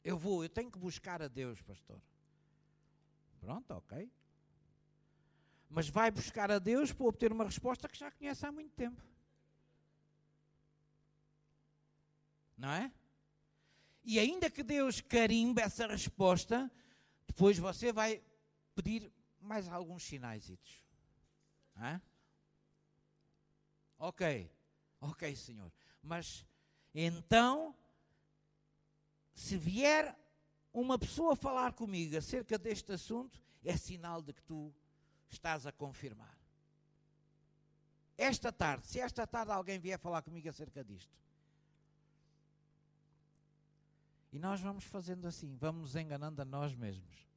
[0.03, 1.99] Eu vou, eu tenho que buscar a Deus, pastor.
[3.39, 4.09] Pronto, ok.
[5.69, 9.01] Mas vai buscar a Deus para obter uma resposta que já conhece há muito tempo.
[12.57, 12.91] Não é?
[14.03, 16.69] E ainda que Deus carimbe essa resposta,
[17.25, 18.21] depois você vai
[18.75, 20.51] pedir mais alguns sinais.
[21.77, 21.99] É?
[23.97, 24.51] Ok,
[24.99, 25.71] ok, Senhor.
[26.01, 26.45] Mas
[26.93, 27.75] então,
[29.33, 30.15] se vier
[30.73, 34.73] uma pessoa falar comigo acerca deste assunto, é sinal de que tu
[35.29, 36.37] estás a confirmar.
[38.17, 41.22] Esta tarde, se esta tarde alguém vier falar comigo acerca disto,
[44.33, 47.29] e nós vamos fazendo assim, vamos nos enganando a nós mesmos.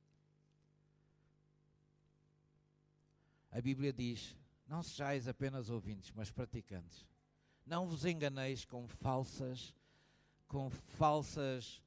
[3.53, 4.35] A Bíblia diz:
[4.67, 7.07] Não sejais apenas ouvintes, mas praticantes.
[7.67, 9.75] Não vos enganeis com falsas,
[10.49, 11.83] com falsas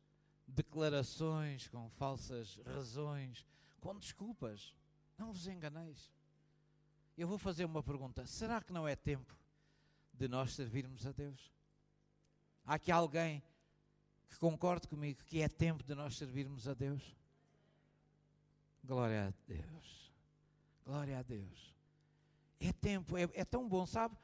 [0.48, 3.44] declarações, com falsas razões,
[3.80, 4.76] com desculpas.
[5.18, 6.14] Não vos enganeis.
[7.18, 9.36] Eu vou fazer uma pergunta: será que não é tempo
[10.14, 11.52] de nós servirmos a Deus?
[12.64, 13.42] Há aqui alguém
[14.30, 17.02] que concorde comigo que é tempo de nós servirmos a Deus?
[18.84, 20.14] Glória a Deus.
[20.86, 21.76] Glória a Deus.
[22.60, 24.16] É tempo, é, é tão bom, sabe?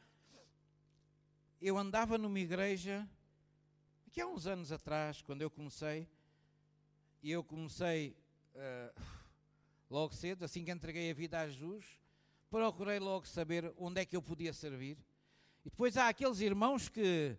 [1.61, 3.07] Eu andava numa igreja,
[4.07, 6.07] aqui há uns anos atrás, quando eu comecei,
[7.21, 8.15] e eu comecei
[8.55, 9.01] uh,
[9.89, 11.99] logo cedo, assim que entreguei a vida a Jesus,
[12.49, 14.97] procurei logo saber onde é que eu podia servir.
[15.63, 17.37] E depois há aqueles irmãos que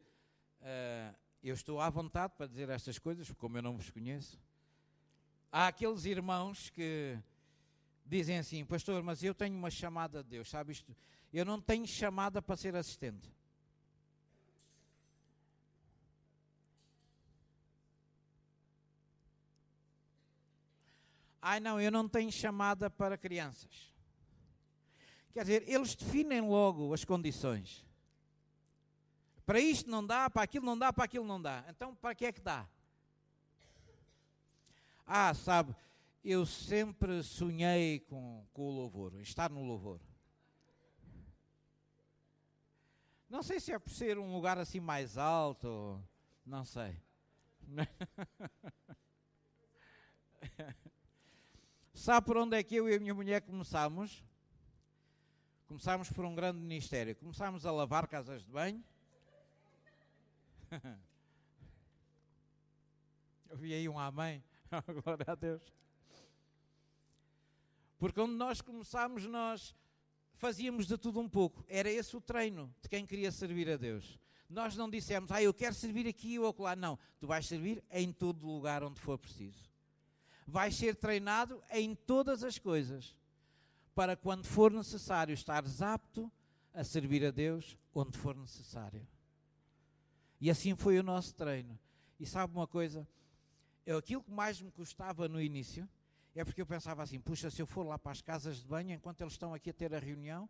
[0.61, 1.17] uh,
[1.49, 4.37] eu estou à vontade para dizer estas coisas, como eu não vos conheço.
[5.53, 7.17] Há aqueles irmãos que
[8.05, 10.95] dizem assim, pastor, mas eu tenho uma chamada de Deus, sabe isto?
[11.33, 13.33] Eu não tenho chamada para ser assistente.
[21.41, 23.95] Ai não, eu não tenho chamada para crianças.
[25.33, 27.86] Quer dizer, eles definem logo as condições.
[29.47, 31.65] Para isto não dá, para aquilo não dá, para aquilo não dá.
[31.69, 32.67] Então, para que é que dá?
[35.07, 35.73] Ah, sabe,
[36.25, 40.01] eu sempre sonhei com, com o louvor, estar no louvor.
[43.31, 46.03] Não sei se é por ser um lugar assim mais alto,
[46.45, 47.01] não sei.
[51.95, 54.25] Sabe por onde é que eu e a minha mulher começamos?
[55.69, 57.15] Começámos por um grande ministério.
[57.15, 58.85] Começámos a lavar casas de banho
[63.49, 64.43] Eu vi aí um amém.
[65.05, 65.63] Glória a Deus.
[67.99, 69.75] Porque quando nós começámos, nós
[70.35, 71.65] fazíamos de tudo um pouco.
[71.69, 74.19] Era esse o treino de quem queria servir a Deus.
[74.49, 76.77] Nós não dissemos, ah, eu quero servir aqui ou lá.
[76.77, 79.71] Não, tu vais servir em todo lugar onde for preciso.
[80.47, 83.17] Vais ser treinado em todas as coisas.
[83.95, 86.31] Para quando for necessário, estares apto
[86.75, 89.07] a servir a Deus onde for necessário.
[90.40, 91.79] E assim foi o nosso treino.
[92.18, 93.07] E sabe uma coisa?
[93.85, 95.88] Eu, aquilo que mais me custava no início
[96.35, 98.92] é porque eu pensava assim: puxa, se eu for lá para as casas de banho
[98.92, 100.49] enquanto eles estão aqui a ter a reunião,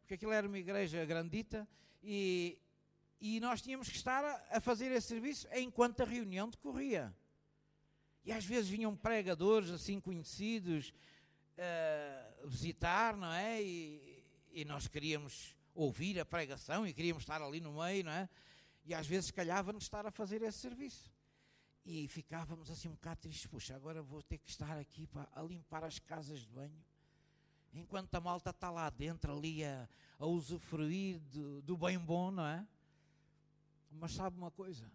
[0.00, 1.66] porque aquilo era uma igreja grandita
[2.02, 2.58] e,
[3.20, 7.14] e nós tínhamos que estar a, a fazer esse serviço enquanto a reunião decorria.
[8.24, 10.92] E às vezes vinham pregadores assim conhecidos
[11.56, 13.62] uh, visitar, não é?
[13.62, 18.28] E, e nós queríamos ouvir a pregação e queríamos estar ali no meio, não é?
[18.84, 21.12] E às vezes calhava-nos estar a fazer esse serviço.
[21.84, 25.42] E ficávamos assim um bocado tristes, puxa, agora vou ter que estar aqui para, a
[25.42, 26.84] limpar as casas de banho.
[27.72, 32.46] Enquanto a malta está lá dentro, ali a, a usufruir do, do bem bom, não
[32.46, 32.66] é?
[33.90, 34.90] Mas sabe uma coisa?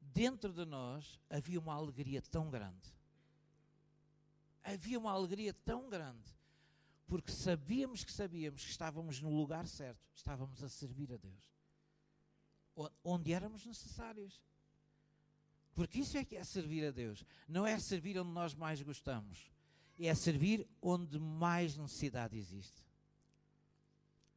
[0.00, 2.94] Dentro de nós havia uma alegria tão grande.
[4.62, 6.30] havia uma alegria tão grande,
[7.06, 11.52] porque sabíamos que sabíamos que estávamos no lugar certo, estávamos a servir a Deus,
[13.04, 14.40] onde éramos necessários.
[15.74, 17.24] Porque isso é que é servir a Deus.
[17.48, 19.50] Não é servir onde nós mais gostamos.
[19.98, 22.84] É servir onde mais necessidade existe.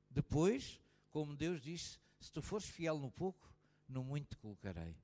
[0.09, 3.51] Depois, como Deus disse, se tu fores fiel no pouco,
[3.87, 4.95] no muito te colocarei.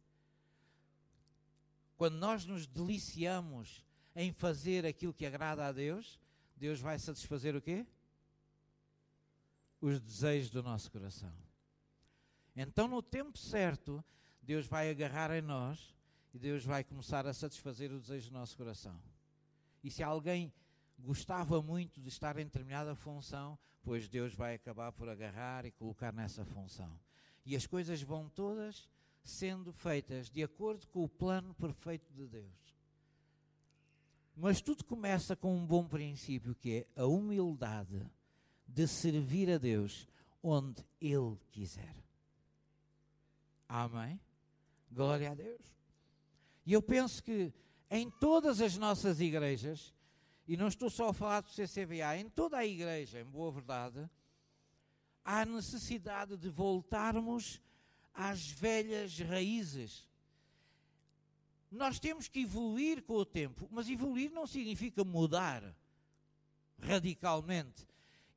[1.97, 3.83] Quando nós nos deliciamos
[4.15, 6.19] em fazer aquilo que agrada a Deus,
[6.55, 7.85] Deus vai satisfazer o quê?
[9.79, 11.33] Os desejos do nosso coração.
[12.55, 14.03] Então, no tempo certo,
[14.41, 15.95] Deus vai agarrar em nós
[16.33, 18.99] e Deus vai começar a satisfazer o desejo do nosso coração.
[19.83, 20.53] E se alguém
[20.99, 26.13] gostava muito de estar em determinada função, pois Deus vai acabar por agarrar e colocar
[26.13, 26.99] nessa função.
[27.45, 28.87] E as coisas vão todas
[29.23, 32.75] sendo feitas de acordo com o plano perfeito de Deus.
[34.35, 38.05] Mas tudo começa com um bom princípio que é a humildade
[38.67, 40.07] de servir a Deus
[40.41, 41.95] onde Ele quiser.
[43.73, 44.19] Amém?
[44.91, 45.61] Glória a Deus.
[46.65, 47.53] E eu penso que
[47.89, 49.95] em todas as nossas igrejas,
[50.45, 54.09] e não estou só a falar do CCBA, em toda a igreja, em boa verdade,
[55.23, 57.61] há necessidade de voltarmos
[58.13, 60.05] às velhas raízes.
[61.71, 65.63] Nós temos que evoluir com o tempo, mas evoluir não significa mudar
[66.77, 67.87] radicalmente.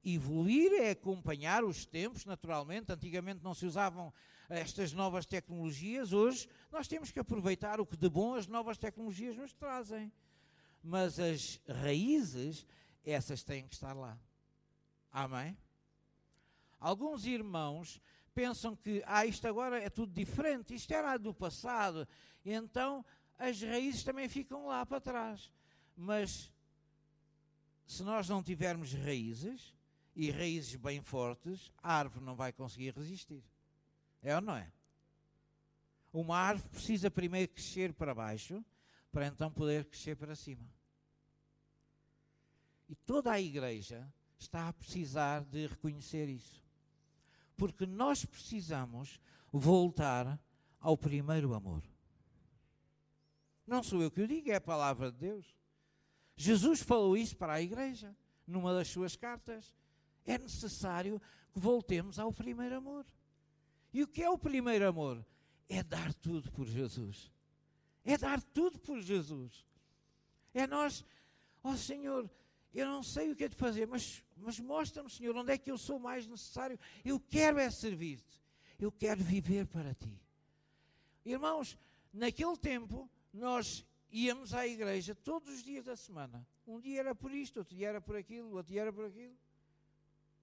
[0.05, 2.93] Evoluir é acompanhar os tempos, naturalmente.
[2.93, 4.13] Antigamente não se usavam
[4.49, 9.37] estas novas tecnologias, hoje nós temos que aproveitar o que de bom as novas tecnologias
[9.37, 10.13] nos trazem.
[10.83, 12.67] Mas as raízes,
[13.05, 14.19] essas têm que estar lá.
[15.11, 15.57] Amém?
[16.79, 18.01] Alguns irmãos
[18.35, 22.07] pensam que ah, isto agora é tudo diferente, isto era do passado,
[22.45, 23.05] e então
[23.39, 25.51] as raízes também ficam lá para trás.
[25.97, 26.53] Mas
[27.87, 29.75] se nós não tivermos raízes,
[30.17, 33.43] e raízes bem fortes, a árvore não vai conseguir resistir.
[34.25, 34.73] É ou não é?
[36.13, 38.65] Uma árvore precisa primeiro crescer para baixo,
[39.13, 40.67] para então poder crescer para cima.
[42.89, 46.65] E toda a igreja está a precisar de reconhecer isso
[47.57, 49.21] porque nós precisamos
[49.53, 50.39] voltar
[50.81, 51.83] ao primeiro amor.
[53.67, 55.57] Não sou eu que o digo, é a palavra de Deus.
[56.37, 58.15] Jesus falou isso para a igreja,
[58.47, 59.75] numa das suas cartas.
[60.27, 61.21] É necessário
[61.53, 63.07] que voltemos ao primeiro amor.
[63.95, 65.25] E o que é o primeiro amor?
[65.69, 67.31] É dar tudo por Jesus.
[68.05, 69.65] É dar tudo por Jesus.
[70.53, 71.05] É nós,
[71.63, 72.29] ó oh Senhor,
[72.75, 75.71] eu não sei o que é de fazer, mas, mas mostra-me, Senhor, onde é que
[75.71, 76.77] eu sou mais necessário.
[77.05, 78.43] Eu quero é servir-te.
[78.81, 80.21] Eu quero viver para ti.
[81.25, 81.79] Irmãos,
[82.13, 86.45] naquele tempo, nós íamos à igreja todos os dias da semana.
[86.67, 89.39] Um dia era por isto, outro dia era por aquilo, outro dia era por aquilo.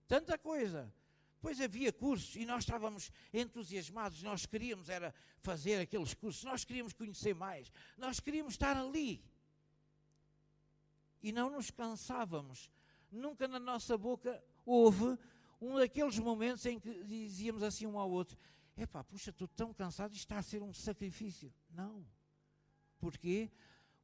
[0.08, 0.92] Tanta coisa.
[1.42, 6.94] Pois havia cursos e nós estávamos entusiasmados, nós queríamos era fazer aqueles cursos, nós queríamos
[6.94, 9.24] conhecer mais, nós queríamos estar ali
[11.22, 12.72] e não nos cansávamos.
[13.12, 15.18] Nunca na nossa boca houve
[15.60, 18.38] um daqueles momentos em que dizíamos assim um ao outro:
[18.78, 21.54] Epá, puxa, estou tão cansado, isto está a ser um sacrifício.
[21.70, 22.06] Não.
[23.00, 23.52] Porquê?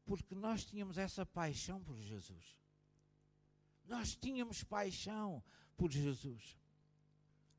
[0.06, 2.58] Porque nós tínhamos essa paixão por Jesus.
[3.86, 5.44] Nós tínhamos paixão
[5.78, 6.58] por Jesus.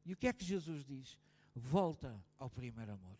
[0.09, 1.19] E o que é que Jesus diz?
[1.55, 3.19] Volta ao primeiro amor.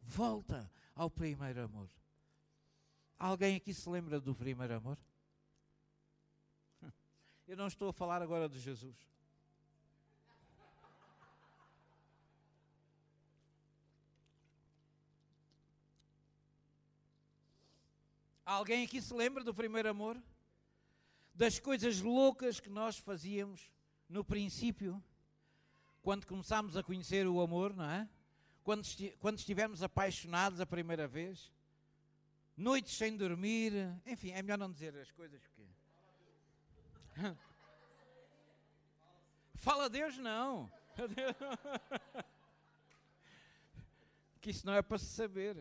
[0.00, 1.90] Volta ao primeiro amor.
[3.18, 4.98] Alguém aqui se lembra do primeiro amor?
[7.46, 8.96] Eu não estou a falar agora de Jesus.
[18.42, 20.18] Alguém aqui se lembra do primeiro amor?
[21.34, 23.70] Das coisas loucas que nós fazíamos
[24.08, 25.04] no princípio,
[26.04, 28.06] quando começámos a conhecer o amor, não é?
[28.62, 31.50] Quando, esti quando estivemos apaixonados a primeira vez,
[32.54, 33.72] noites sem dormir,
[34.04, 35.64] enfim, é melhor não dizer as coisas porque
[39.54, 40.70] Fala a Deus, não.
[44.42, 45.56] que isso não é para se saber.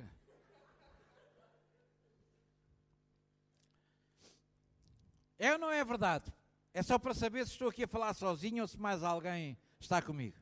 [5.39, 6.33] É ou não é verdade?
[6.73, 10.01] É só para saber se estou aqui a falar sozinho ou se mais alguém está
[10.01, 10.37] comigo.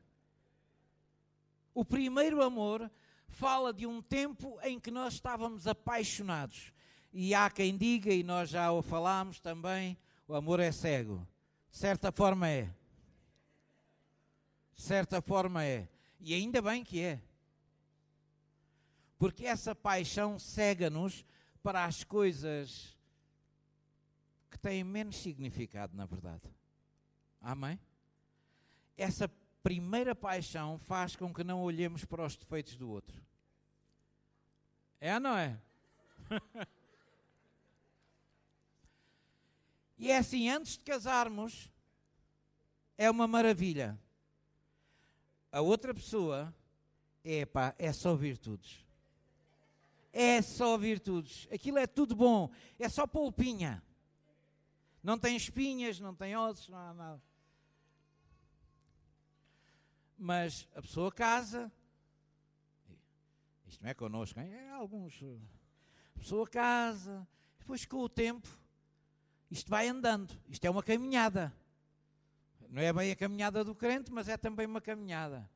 [1.74, 2.90] O primeiro amor
[3.28, 6.72] fala de um tempo em que nós estávamos apaixonados.
[7.12, 11.26] E há quem diga, e nós já o falámos também, o amor é cego.
[11.70, 12.74] De certa forma é.
[14.74, 15.88] De certa forma é.
[16.20, 17.20] E ainda bem que é.
[19.18, 21.24] Porque essa paixão cega-nos
[21.62, 22.92] para as coisas
[24.62, 26.48] têm menos significado, na verdade.
[27.40, 27.78] Amém?
[28.96, 29.28] Essa
[29.62, 33.22] primeira paixão faz com que não olhemos para os defeitos do outro.
[35.00, 35.58] É ou não é?
[39.98, 41.70] e é assim, antes de casarmos,
[42.96, 43.98] é uma maravilha.
[45.50, 46.54] A outra pessoa,
[47.24, 48.82] é pá, é só virtudes.
[50.12, 51.48] É só virtudes.
[51.50, 52.50] Aquilo é tudo bom.
[52.78, 53.82] É só polpinha.
[55.02, 57.22] Não tem espinhas, não tem ossos, não há nada.
[60.24, 61.68] Mas a pessoa casa.
[63.66, 64.52] Isto não é connosco, hein?
[64.52, 65.20] é alguns.
[66.14, 67.26] A pessoa casa.
[67.58, 68.48] Depois, com o tempo,
[69.50, 70.32] isto vai andando.
[70.48, 71.52] Isto é uma caminhada.
[72.68, 75.50] Não é bem a caminhada do crente, mas é também uma caminhada.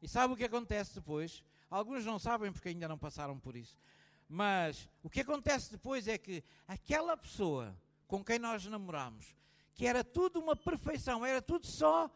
[0.00, 1.44] E sabe o que acontece depois?
[1.68, 3.78] Alguns não sabem porque ainda não passaram por isso.
[4.26, 7.76] Mas o que acontece depois é que aquela pessoa
[8.08, 9.36] com quem nós namoramos,
[9.74, 12.10] que era tudo uma perfeição, era tudo só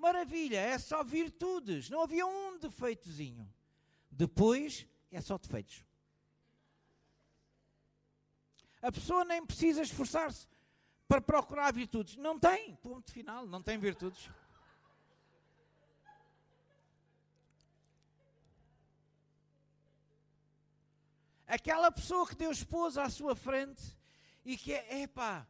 [0.00, 3.48] maravilha, é só virtudes, não havia um defeitozinho.
[4.10, 5.84] Depois é só defeitos.
[8.82, 10.48] A pessoa nem precisa esforçar-se
[11.06, 12.16] para procurar virtudes.
[12.16, 14.30] Não tem, ponto final, não tem virtudes.
[21.46, 23.82] Aquela pessoa que Deus pôs à sua frente
[24.44, 25.46] e que é, epá,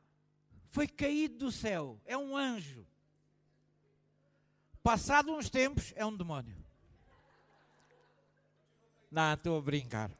[0.71, 2.87] foi caído do céu, é um anjo.
[4.83, 6.57] Passado uns tempos, é um demónio.
[9.11, 10.11] Não, estou a brincar.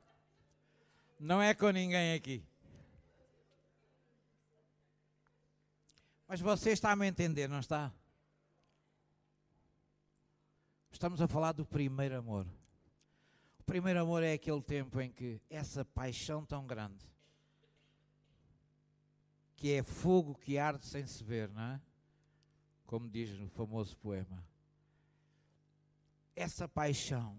[1.19, 2.45] Não é com ninguém aqui.
[6.27, 7.93] Mas você está a me entender, não está?
[10.93, 12.47] Estamos a falar do primeiro amor.
[13.59, 17.09] O primeiro amor é aquele tempo em que essa paixão tão grande,
[19.57, 21.81] que é fogo que arde sem se ver, não é?
[22.87, 24.50] Como diz no famoso poema.
[26.35, 27.39] Essa paixão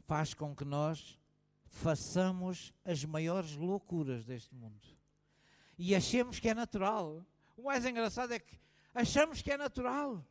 [0.00, 1.18] faz com que nós
[1.66, 4.86] façamos as maiores loucuras deste mundo.
[5.76, 7.24] E achemos que é natural.
[7.56, 8.58] O mais engraçado é que
[8.94, 10.24] achamos que é natural.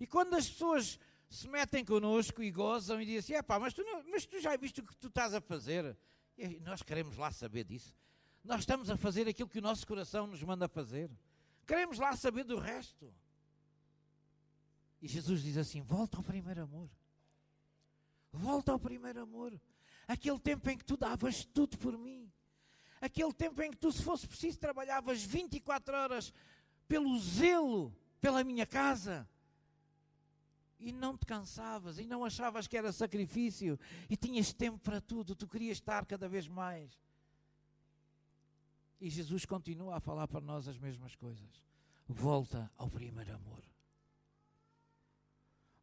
[0.00, 4.02] E quando as pessoas se metem connosco e gozam e dizem assim, mas, tu não,
[4.10, 5.96] mas tu já viste o que tu estás a fazer?
[6.36, 7.94] E nós queremos lá saber disso.
[8.44, 11.10] Nós estamos a fazer aquilo que o nosso coração nos manda fazer.
[11.66, 13.14] Queremos lá saber do resto.
[15.00, 16.90] E Jesus diz assim: volta ao primeiro amor.
[18.32, 19.58] Volta ao primeiro amor.
[20.08, 22.30] Aquele tempo em que tu davas tudo por mim.
[23.00, 26.32] Aquele tempo em que tu, se fosse preciso, trabalhavas 24 horas
[26.86, 29.28] pelo zelo pela minha casa.
[30.78, 33.78] E não te cansavas, e não achavas que era sacrifício,
[34.08, 36.90] e tinhas tempo para tudo, tu querias estar cada vez mais.
[39.00, 41.62] E Jesus continua a falar para nós as mesmas coisas.
[42.08, 43.62] Volta ao primeiro amor.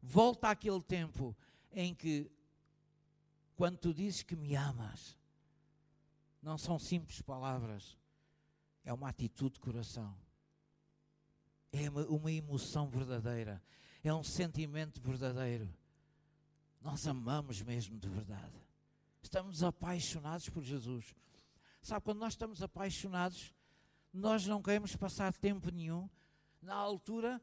[0.02, 1.36] Volta àquele tempo
[1.72, 2.30] em que
[3.60, 5.18] quando tu dizes que me amas,
[6.40, 7.94] não são simples palavras,
[8.82, 10.16] é uma atitude de coração,
[11.70, 13.62] é uma emoção verdadeira,
[14.02, 15.68] é um sentimento verdadeiro.
[16.80, 18.66] Nós amamos mesmo de verdade.
[19.22, 21.14] Estamos apaixonados por Jesus.
[21.82, 23.52] Sabe, quando nós estamos apaixonados,
[24.10, 26.08] nós não queremos passar tempo nenhum.
[26.62, 27.38] Na altura,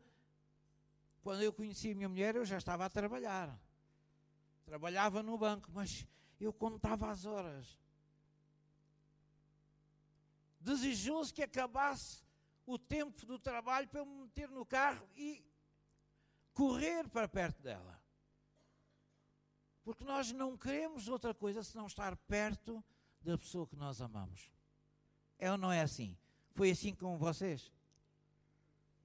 [1.21, 3.55] quando eu conheci a minha mulher, eu já estava a trabalhar
[4.67, 6.05] trabalhava no banco, mas
[6.41, 7.79] eu contava as horas.
[10.59, 12.21] Desejoso que acabasse
[12.65, 15.41] o tempo do trabalho para eu me meter no carro e
[16.53, 17.97] correr para perto dela.
[19.85, 22.83] Porque nós não queremos outra coisa senão estar perto
[23.21, 24.51] da pessoa que nós amamos.
[25.39, 26.17] É ou não é assim?
[26.51, 27.71] Foi assim com vocês?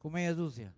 [0.00, 0.74] Com meia dúzia?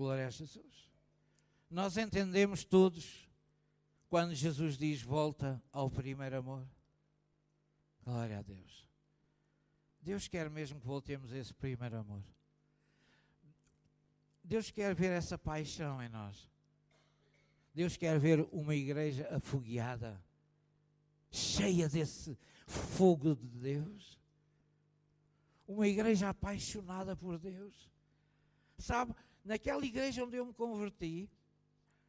[0.00, 0.90] Glória a Jesus.
[1.68, 3.28] Nós entendemos todos
[4.08, 6.66] quando Jesus diz volta ao primeiro amor.
[8.02, 8.88] Glória a Deus.
[10.00, 12.24] Deus quer mesmo que voltemos a esse primeiro amor.
[14.42, 16.50] Deus quer ver essa paixão em nós.
[17.74, 20.18] Deus quer ver uma igreja afogueada,
[21.30, 24.18] cheia desse fogo de Deus.
[25.68, 27.90] Uma igreja apaixonada por Deus.
[28.78, 29.14] Sabe,
[29.44, 31.30] naquela igreja onde eu me converti,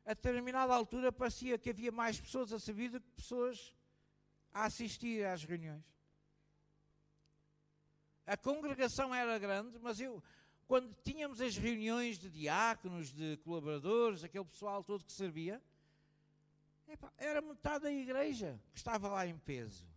[0.05, 3.73] a determinada altura parecia que havia mais pessoas a servir do que pessoas
[4.53, 5.83] a assistir às reuniões.
[8.25, 10.23] A congregação era grande, mas eu,
[10.67, 15.61] quando tínhamos as reuniões de diáconos, de colaboradores, aquele pessoal todo que servia,
[17.17, 19.87] era metade da igreja que estava lá em peso.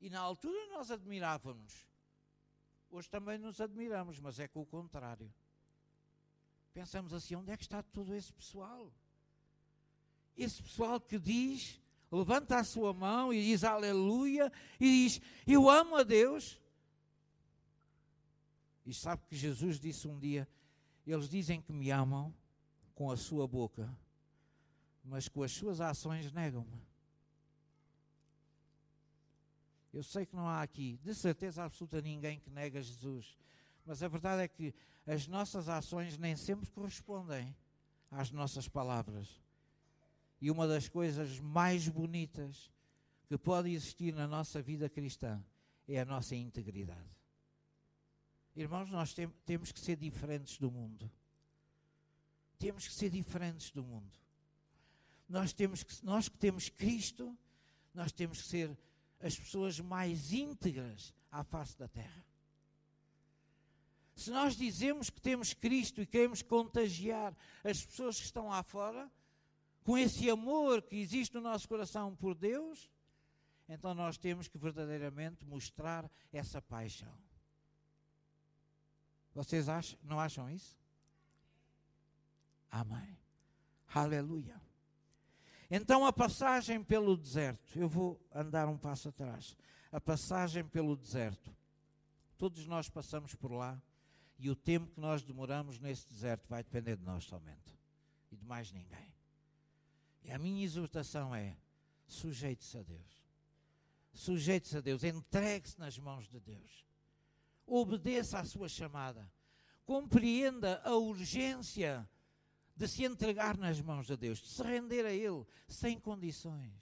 [0.00, 1.91] E na altura nós admirávamos.
[2.92, 5.32] Hoje também nos admiramos, mas é com o contrário.
[6.74, 8.92] Pensamos assim: onde é que está todo esse pessoal?
[10.36, 11.80] Esse pessoal que diz,
[12.10, 16.60] levanta a sua mão e diz aleluia, e diz: Eu amo a Deus.
[18.84, 20.46] E sabe que Jesus disse um dia:
[21.06, 22.34] Eles dizem que me amam
[22.94, 23.90] com a sua boca,
[25.02, 26.91] mas com as suas ações negam-me.
[29.92, 33.36] Eu sei que não há aqui, de certeza absoluta, ninguém que nega Jesus.
[33.84, 34.74] Mas a verdade é que
[35.06, 37.54] as nossas ações nem sempre correspondem
[38.10, 39.42] às nossas palavras.
[40.40, 42.72] E uma das coisas mais bonitas
[43.26, 45.42] que pode existir na nossa vida cristã
[45.86, 47.10] é a nossa integridade.
[48.54, 51.10] Irmãos, nós tem, temos que ser diferentes do mundo.
[52.58, 54.12] Temos que ser diferentes do mundo.
[55.28, 57.36] Nós, temos que, nós que temos Cristo,
[57.94, 58.78] nós temos que ser
[59.22, 62.26] as pessoas mais íntegras à face da terra.
[64.14, 69.10] Se nós dizemos que temos Cristo e queremos contagiar as pessoas que estão lá fora,
[69.84, 72.90] com esse amor que existe no nosso coração por Deus,
[73.68, 77.16] então nós temos que verdadeiramente mostrar essa paixão.
[79.34, 80.76] Vocês acham, não acham isso?
[82.70, 83.18] Amém.
[83.94, 84.61] Aleluia.
[85.74, 89.56] Então a passagem pelo deserto, eu vou andar um passo atrás.
[89.90, 91.50] A passagem pelo deserto.
[92.36, 93.82] Todos nós passamos por lá
[94.38, 97.74] e o tempo que nós demoramos nesse deserto vai depender de nós somente
[98.30, 99.14] e de mais ninguém.
[100.22, 101.56] E a minha exortação é:
[102.06, 103.24] sujeite-se a Deus.
[104.12, 106.84] Sujeite-se a Deus, entregue-se nas mãos de Deus.
[107.66, 109.26] Obedeça à sua chamada.
[109.86, 112.06] Compreenda a urgência
[112.74, 116.72] de se entregar nas mãos de Deus, de se render a Ele sem condições.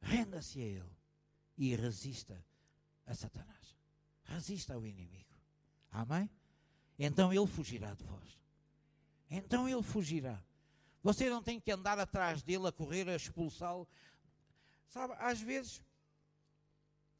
[0.00, 0.96] Renda-se a Ele
[1.56, 2.44] e resista
[3.06, 3.76] a Satanás.
[4.24, 5.34] Resista ao inimigo.
[5.90, 6.30] Amém?
[6.98, 8.38] Então ele fugirá de vós.
[9.30, 10.42] Então ele fugirá.
[11.02, 13.88] Você não tem que andar atrás dele a correr, a expulsá-lo.
[14.86, 15.82] Sabe, às vezes,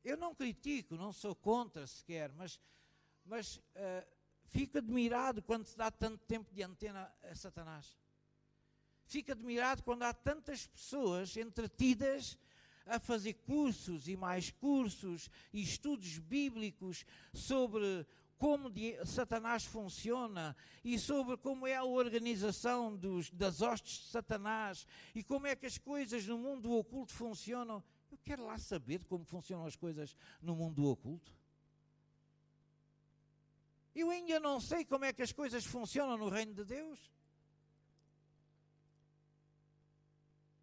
[0.04, 2.60] eu não critico, não sou contra sequer, mas,
[3.24, 4.06] mas uh,
[4.50, 7.96] Fico admirado quando se dá tanto tempo de antena a Satanás.
[9.06, 12.36] Fico admirado quando há tantas pessoas entretidas
[12.84, 18.04] a fazer cursos e mais cursos e estudos bíblicos sobre
[18.36, 18.72] como
[19.04, 25.46] Satanás funciona e sobre como é a organização dos, das hostes de Satanás e como
[25.46, 27.84] é que as coisas no mundo oculto funcionam.
[28.10, 31.39] Eu quero lá saber como funcionam as coisas no mundo oculto.
[33.94, 36.98] Eu ainda não sei como é que as coisas funcionam no reino de Deus.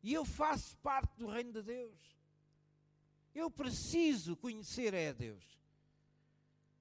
[0.01, 2.17] E eu faço parte do reino de Deus.
[3.35, 5.43] Eu preciso conhecer é a Deus.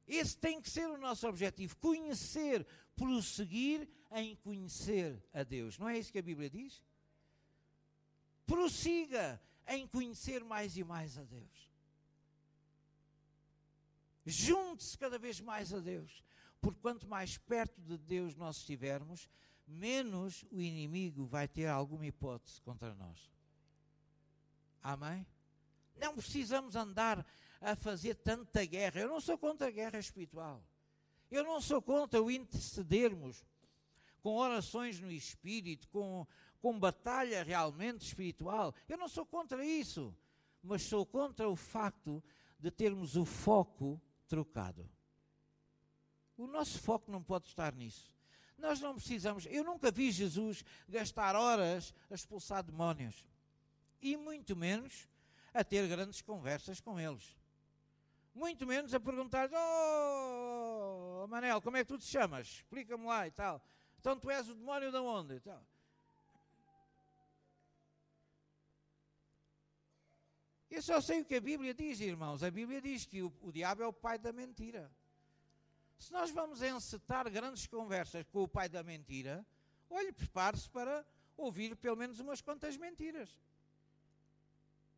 [0.07, 5.79] Esse tem que ser o nosso objetivo: conhecer, prosseguir em conhecer a Deus.
[5.79, 6.83] Não é isso que a Bíblia diz?
[8.47, 11.71] Prossiga em conhecer mais e mais a Deus.
[14.25, 16.25] Junte-se cada vez mais a Deus.
[16.61, 19.29] Porque quanto mais perto de Deus nós estivermos,
[19.67, 23.31] menos o inimigo vai ter alguma hipótese contra nós.
[24.83, 25.27] Amém?
[25.97, 27.27] Não precisamos andar
[27.61, 29.01] a fazer tanta guerra.
[29.01, 30.63] Eu não sou contra a guerra espiritual.
[31.31, 33.45] Eu não sou contra o intercedermos
[34.23, 36.27] com orações no espírito, com,
[36.61, 38.75] com batalha realmente espiritual.
[38.89, 40.15] Eu não sou contra isso.
[40.63, 42.23] Mas sou contra o facto
[42.59, 44.89] de termos o foco trocado.
[46.37, 48.15] O nosso foco não pode estar nisso.
[48.59, 49.47] Nós não precisamos.
[49.47, 53.27] Eu nunca vi Jesus gastar horas a expulsar demónios.
[54.01, 55.09] E muito menos
[55.53, 57.37] a ter grandes conversas com eles.
[58.35, 62.47] Muito menos a perguntar: Oh, Manel, como é que tu te chamas?
[62.49, 63.63] Explica-me lá e tal.
[63.99, 65.37] Então tu és o demónio de onde?
[65.37, 65.41] E.
[70.71, 72.43] Eu só sei o que a Bíblia diz, irmãos.
[72.43, 74.91] A Bíblia diz que o, o diabo é o pai da mentira.
[75.99, 79.45] Se nós vamos encetar grandes conversas com o pai da mentira,
[79.89, 81.05] olhe, prepare-se para
[81.37, 83.31] ouvir pelo menos umas quantas mentiras.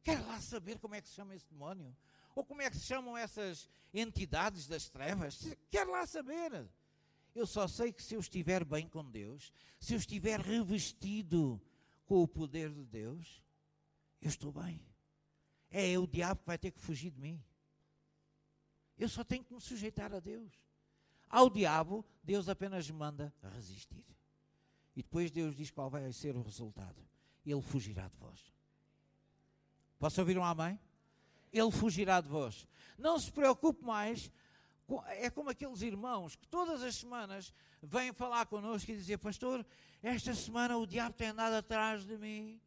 [0.03, 1.95] Quer lá saber como é que se chama esse demónio?
[2.35, 5.57] Ou como é que se chamam essas entidades das trevas?
[5.71, 6.69] Quer lá saber.
[7.35, 11.61] Eu só sei que se eu estiver bem com Deus, se eu estiver revestido
[12.07, 13.43] com o poder de Deus,
[14.21, 14.81] eu estou bem.
[15.71, 17.43] É o diabo que vai ter que fugir de mim.
[18.99, 20.53] Eu só tenho que me sujeitar a Deus.
[21.31, 24.05] Ao diabo, Deus apenas manda resistir.
[24.97, 26.97] E depois Deus diz qual vai ser o resultado.
[27.45, 28.53] Ele fugirá de vós.
[29.99, 30.79] Posso ouvir um amém?
[31.53, 32.67] Ele fugirá de vós.
[32.97, 34.31] Não se preocupe mais.
[35.09, 37.53] É como aqueles irmãos que todas as semanas
[37.83, 39.65] vêm falar connosco e dizer: Pastor,
[40.03, 42.61] esta semana o diabo tem andado atrás de mim.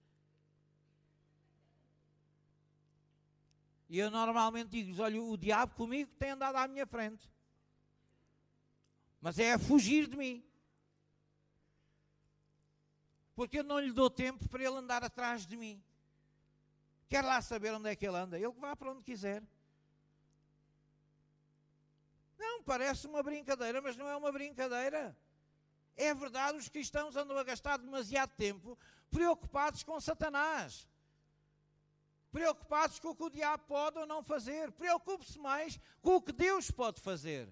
[3.90, 7.31] E eu normalmente digo: olha, o diabo comigo tem andado à minha frente.
[9.22, 10.44] Mas é a fugir de mim.
[13.36, 15.82] Porque eu não lhe dou tempo para ele andar atrás de mim.
[17.08, 18.38] Quer lá saber onde é que ele anda?
[18.38, 19.44] Ele vá para onde quiser.
[22.38, 25.16] Não, parece uma brincadeira, mas não é uma brincadeira.
[25.96, 28.78] É verdade, os cristãos andam a gastar demasiado tempo
[29.12, 30.90] preocupados com Satanás
[32.32, 34.72] preocupados com o que o diabo pode ou não fazer.
[34.72, 37.50] Preocupe-se mais com o que Deus pode fazer.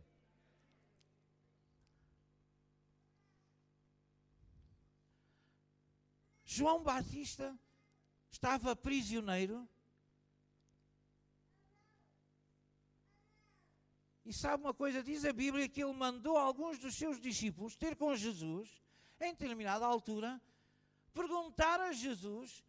[6.60, 7.57] João Batista
[8.30, 9.66] estava prisioneiro.
[14.26, 15.01] E sabe uma coisa?
[15.01, 18.68] Diz a Bíblia que ele mandou alguns dos seus discípulos ter com Jesus,
[19.22, 20.41] em determinada altura,
[21.14, 22.62] perguntar a Jesus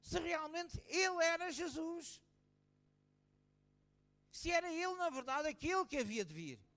[0.00, 2.22] se realmente ele era Jesus.
[4.30, 6.67] Se era ele, na verdade, aquele que havia de vir.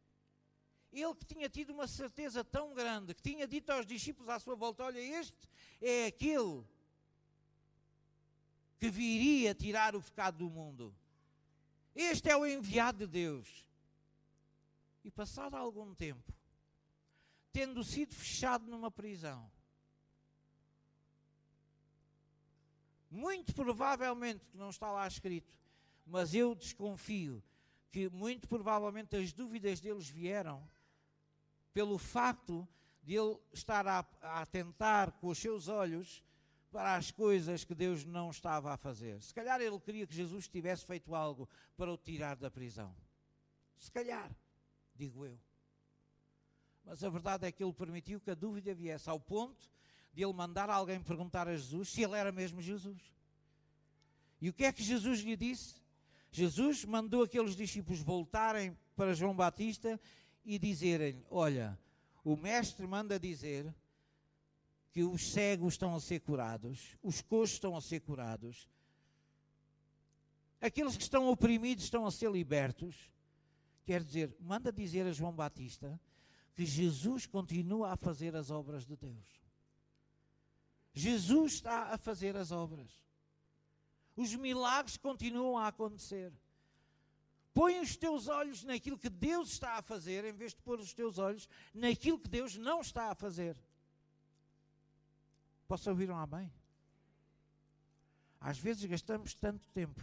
[0.91, 4.55] Ele que tinha tido uma certeza tão grande, que tinha dito aos discípulos à sua
[4.55, 5.37] volta: Olha, este
[5.81, 6.63] é aquele
[8.77, 10.95] que viria tirar o pecado do mundo.
[11.95, 13.65] Este é o enviado de Deus.
[15.03, 16.33] E passado algum tempo,
[17.51, 19.49] tendo sido fechado numa prisão,
[23.11, 25.59] Muito provavelmente, que não está lá escrito,
[26.05, 27.43] mas eu desconfio
[27.91, 30.65] que muito provavelmente as dúvidas deles vieram
[31.73, 32.67] pelo facto
[33.03, 36.23] de ele estar a, a tentar com os seus olhos
[36.71, 39.21] para as coisas que Deus não estava a fazer.
[39.21, 42.95] Se calhar ele queria que Jesus tivesse feito algo para o tirar da prisão.
[43.77, 44.31] Se calhar,
[44.95, 45.37] digo eu.
[46.85, 49.69] Mas a verdade é que ele permitiu que a dúvida viesse ao ponto
[50.13, 53.01] de ele mandar alguém perguntar a Jesus se ele era mesmo Jesus.
[54.39, 55.75] E o que é que Jesus lhe disse?
[56.31, 59.99] Jesus mandou aqueles discípulos voltarem para João Batista
[60.43, 61.77] e dizerem: Olha,
[62.23, 63.73] o Mestre manda dizer
[64.91, 68.69] que os cegos estão a ser curados, os coxos estão a ser curados,
[70.59, 73.09] aqueles que estão oprimidos estão a ser libertos.
[73.83, 75.99] Quer dizer, manda dizer a João Batista
[76.53, 79.41] que Jesus continua a fazer as obras de Deus.
[80.93, 82.91] Jesus está a fazer as obras.
[84.15, 86.31] Os milagres continuam a acontecer.
[87.53, 90.93] Põe os teus olhos naquilo que Deus está a fazer, em vez de pôr os
[90.93, 93.57] teus olhos naquilo que Deus não está a fazer.
[95.67, 96.51] Posso ouvir um amém?
[98.39, 100.01] Às vezes gastamos tanto tempo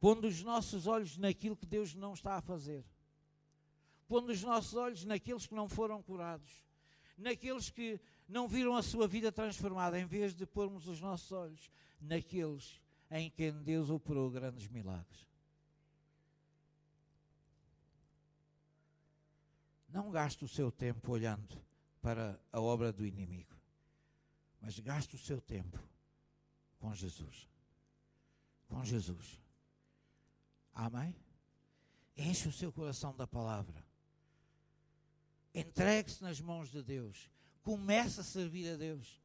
[0.00, 2.84] pondo os nossos olhos naquilo que Deus não está a fazer,
[4.06, 6.64] pondo os nossos olhos naqueles que não foram curados,
[7.16, 11.70] naqueles que não viram a sua vida transformada, em vez de pormos os nossos olhos
[12.00, 15.26] naqueles em quem Deus operou grandes milagres.
[19.96, 21.58] Não gaste o seu tempo olhando
[22.02, 23.56] para a obra do inimigo,
[24.60, 25.82] mas gaste o seu tempo
[26.78, 27.48] com Jesus.
[28.68, 29.40] Com Jesus.
[30.74, 31.16] Amém?
[32.14, 33.82] Enche o seu coração da palavra.
[35.54, 37.30] Entregue-se nas mãos de Deus
[37.62, 39.18] começa a servir a Deus.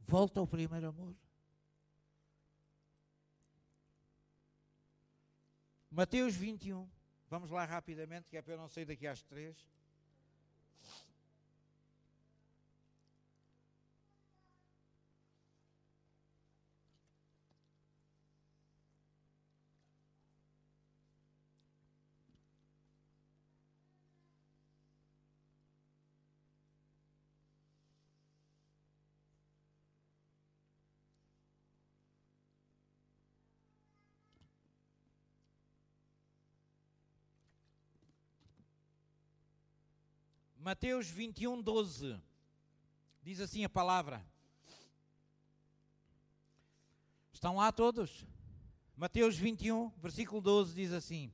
[0.00, 1.14] Volta ao primeiro amor.
[5.90, 6.95] Mateus 21.
[7.28, 9.66] Vamos lá rapidamente, que é para eu não sair daqui às três.
[40.66, 42.20] Mateus 21, 12.
[43.22, 44.20] Diz assim a palavra.
[47.32, 48.26] Estão lá todos?
[48.96, 51.32] Mateus 21, versículo 12 diz assim: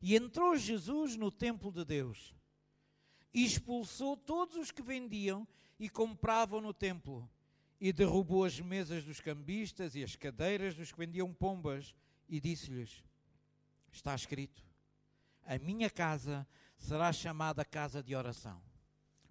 [0.00, 2.36] E entrou Jesus no templo de Deus,
[3.34, 5.44] e expulsou todos os que vendiam
[5.76, 7.28] e compravam no templo,
[7.80, 11.96] e derrubou as mesas dos cambistas e as cadeiras dos que vendiam pombas,
[12.28, 13.02] e disse-lhes:
[13.90, 14.64] Está escrito:
[15.44, 16.46] A minha casa
[16.82, 18.60] será chamada casa de oração.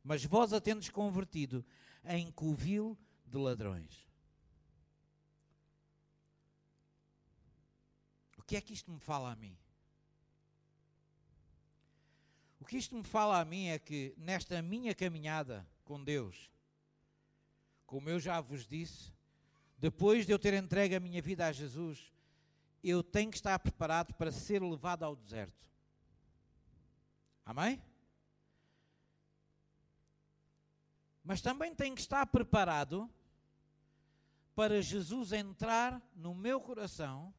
[0.03, 1.63] mas vós a tendes convertido
[2.05, 4.09] em covil de ladrões.
[8.35, 9.55] O que é que isto me fala a mim?
[12.59, 16.49] O que isto me fala a mim é que nesta minha caminhada com Deus,
[17.85, 19.13] como eu já vos disse,
[19.77, 22.11] depois de eu ter entregue a minha vida a Jesus,
[22.83, 25.70] eu tenho que estar preparado para ser levado ao deserto.
[27.51, 27.83] Amém?
[31.21, 33.11] Mas também tenho que estar preparado
[34.55, 37.33] para Jesus entrar no meu coração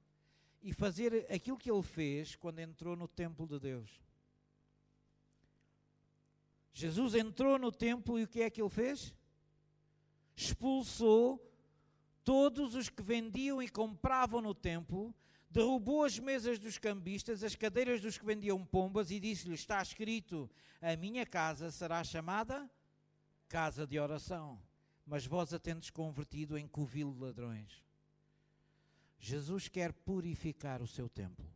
[0.62, 4.02] e fazer aquilo que ele fez quando entrou no templo de Deus.
[6.74, 9.14] Jesus entrou no templo e o que é que ele fez?
[10.36, 11.42] Expulsou
[12.22, 15.14] todos os que vendiam e compravam no templo,
[15.52, 20.50] derrubou as mesas dos cambistas, as cadeiras dos que vendiam pombas e disse-lhes: Está escrito,
[20.80, 22.68] a minha casa será chamada
[23.48, 24.58] casa de oração,
[25.04, 27.84] mas vós a tendes convertido em covil de ladrões.
[29.18, 31.46] Jesus quer purificar o seu templo.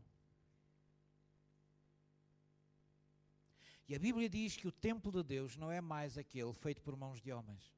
[3.88, 6.96] E a Bíblia diz que o templo de Deus não é mais aquele feito por
[6.96, 7.72] mãos de homens.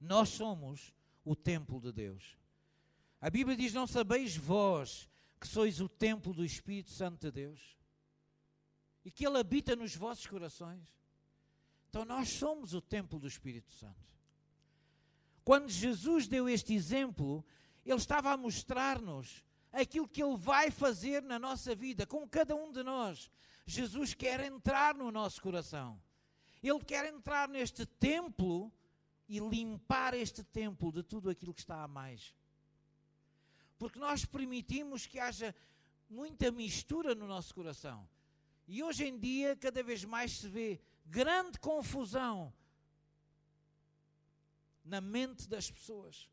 [0.00, 0.94] Nós somos
[1.24, 2.38] o templo de Deus.
[3.24, 5.08] A Bíblia diz: Não sabeis vós
[5.40, 7.78] que sois o templo do Espírito Santo de Deus
[9.02, 10.94] e que Ele habita nos vossos corações.
[11.88, 14.06] Então nós somos o templo do Espírito Santo.
[15.42, 17.42] Quando Jesus deu este exemplo,
[17.82, 22.70] Ele estava a mostrar-nos aquilo que Ele vai fazer na nossa vida, com cada um
[22.70, 23.30] de nós.
[23.64, 25.98] Jesus quer entrar no nosso coração.
[26.62, 28.70] Ele quer entrar neste templo
[29.26, 32.34] e limpar este templo de tudo aquilo que está a mais.
[33.78, 35.54] Porque nós permitimos que haja
[36.08, 38.08] muita mistura no nosso coração.
[38.66, 42.52] E hoje em dia, cada vez mais se vê grande confusão
[44.84, 46.28] na mente das pessoas.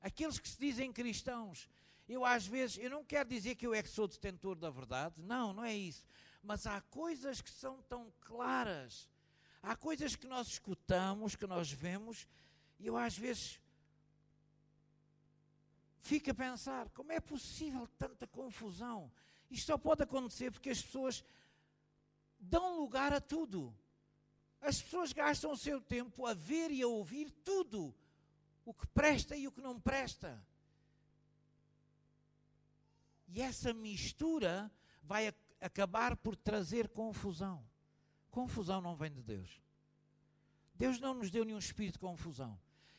[0.00, 1.68] Aqueles que se dizem cristãos,
[2.08, 5.20] eu às vezes, eu não quero dizer que eu é que sou detentor da verdade,
[5.22, 6.04] não, não é isso.
[6.42, 9.08] Mas há coisas que são tão claras,
[9.62, 12.26] há coisas que nós escutamos, que nós vemos,
[12.78, 13.60] e eu às vezes
[16.00, 19.10] fico a pensar: como é possível tanta confusão?
[19.50, 21.24] Isto só pode acontecer porque as pessoas
[22.38, 23.74] dão lugar a tudo.
[24.60, 27.94] As pessoas gastam o seu tempo a ver e a ouvir tudo,
[28.64, 30.44] o que presta e o que não presta.
[33.28, 34.70] E essa mistura
[35.02, 37.64] vai acabar por trazer confusão.
[38.30, 39.60] Confusão não vem de Deus.
[40.74, 42.58] Deus não nos deu nenhum espírito de confusão.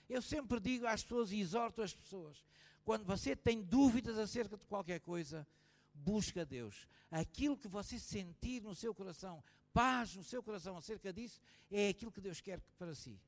[0.10, 2.44] Eu sempre digo às pessoas e exorto as pessoas:
[2.84, 5.48] quando você tem dúvidas acerca de qualquer coisa,
[5.94, 6.88] busca Deus.
[7.10, 12.12] Aquilo que você sentir no seu coração, paz no seu coração acerca disso, é aquilo
[12.12, 13.20] que Deus quer para si.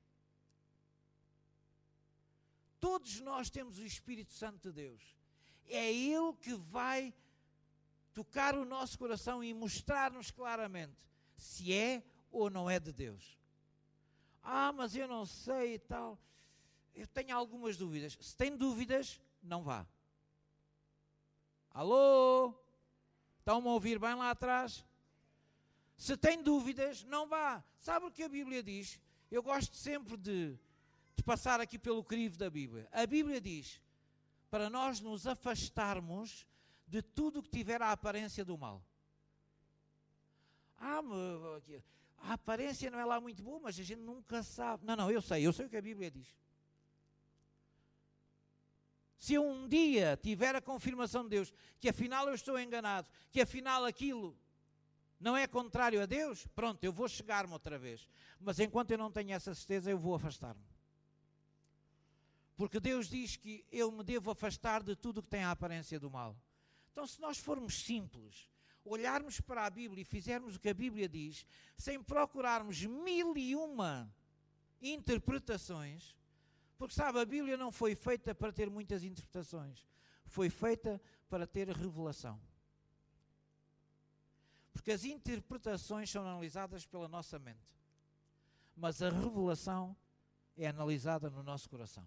[2.79, 5.01] Todos nós temos o Espírito Santo de Deus.
[5.67, 7.13] É Ele que vai
[8.13, 10.97] tocar o nosso coração e mostrar-nos claramente
[11.37, 13.37] se é ou não é de Deus.
[14.41, 16.19] Ah, mas eu não sei e tal.
[16.93, 18.17] Eu tenho algumas dúvidas.
[18.19, 19.85] Se tem dúvidas, não vá.
[21.71, 22.53] Alô?
[23.39, 24.85] Estão-me a ouvir bem lá atrás?
[25.97, 27.63] Se tem dúvidas, não vá.
[27.77, 28.99] Sabe o que a Bíblia diz?
[29.29, 30.57] Eu gosto sempre de,
[31.15, 32.87] de passar aqui pelo crivo da Bíblia.
[32.91, 33.81] A Bíblia diz
[34.49, 36.45] para nós nos afastarmos
[36.87, 38.83] de tudo que tiver a aparência do mal.
[40.77, 41.01] Ah,
[42.19, 44.85] a aparência não é lá muito boa, mas a gente nunca sabe.
[44.85, 46.27] Não, não, eu sei, eu sei o que a Bíblia diz.
[49.23, 53.39] Se eu um dia tiver a confirmação de Deus que afinal eu estou enganado, que
[53.39, 54.37] afinal aquilo
[55.17, 58.05] não é contrário a Deus, pronto, eu vou chegar-me outra vez.
[58.37, 60.61] Mas enquanto eu não tenho essa certeza, eu vou afastar-me.
[62.57, 66.11] Porque Deus diz que eu me devo afastar de tudo que tem a aparência do
[66.11, 66.35] mal.
[66.91, 68.49] Então, se nós formos simples,
[68.83, 71.45] olharmos para a Bíblia e fizermos o que a Bíblia diz,
[71.77, 74.13] sem procurarmos mil e uma
[74.81, 76.13] interpretações,
[76.83, 79.87] porque sabe, a Bíblia não foi feita para ter muitas interpretações,
[80.25, 82.37] foi feita para ter revelação.
[84.73, 87.73] Porque as interpretações são analisadas pela nossa mente,
[88.75, 89.95] mas a revelação
[90.57, 92.05] é analisada no nosso coração.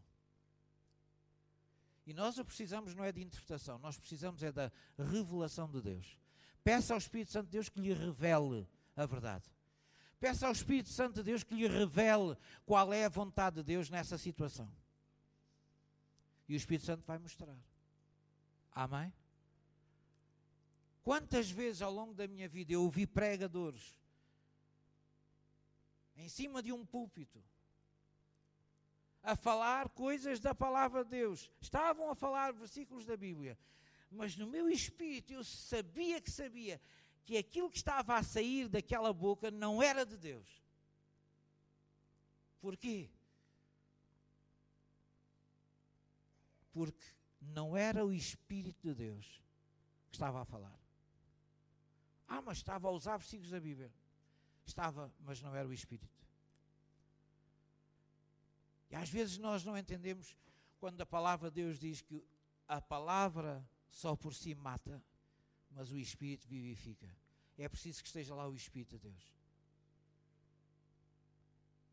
[2.07, 6.18] E nós o precisamos não é de interpretação, nós precisamos é da revelação de Deus.
[6.62, 9.51] Peça ao Espírito Santo de Deus que lhe revele a verdade.
[10.18, 13.90] Peça ao Espírito Santo de Deus que lhe revele qual é a vontade de Deus
[13.90, 14.70] nessa situação.
[16.48, 17.56] E o Espírito Santo vai mostrar.
[18.72, 19.12] Amém?
[21.02, 23.96] Quantas vezes ao longo da minha vida eu ouvi pregadores
[26.16, 27.42] em cima de um púlpito,
[29.22, 31.50] a falar coisas da palavra de Deus.
[31.60, 33.58] Estavam a falar versículos da Bíblia.
[34.10, 36.80] Mas no meu espírito eu sabia que sabia
[37.27, 40.49] que aquilo que estava a sair daquela boca não era de Deus.
[42.61, 43.11] Porquê?
[46.72, 47.05] Porque
[47.41, 49.43] não era o Espírito de Deus
[50.09, 50.79] que estava a falar.
[52.29, 53.93] Ah, mas estava a usar versículos da Bíblia.
[54.64, 56.24] Estava, mas não era o Espírito.
[58.89, 60.37] E às vezes nós não entendemos
[60.79, 62.24] quando a palavra de Deus diz que
[62.68, 65.03] a palavra só por si mata,
[65.77, 67.07] mas o Espírito vivifica.
[67.59, 69.37] É preciso que esteja lá o Espírito de Deus.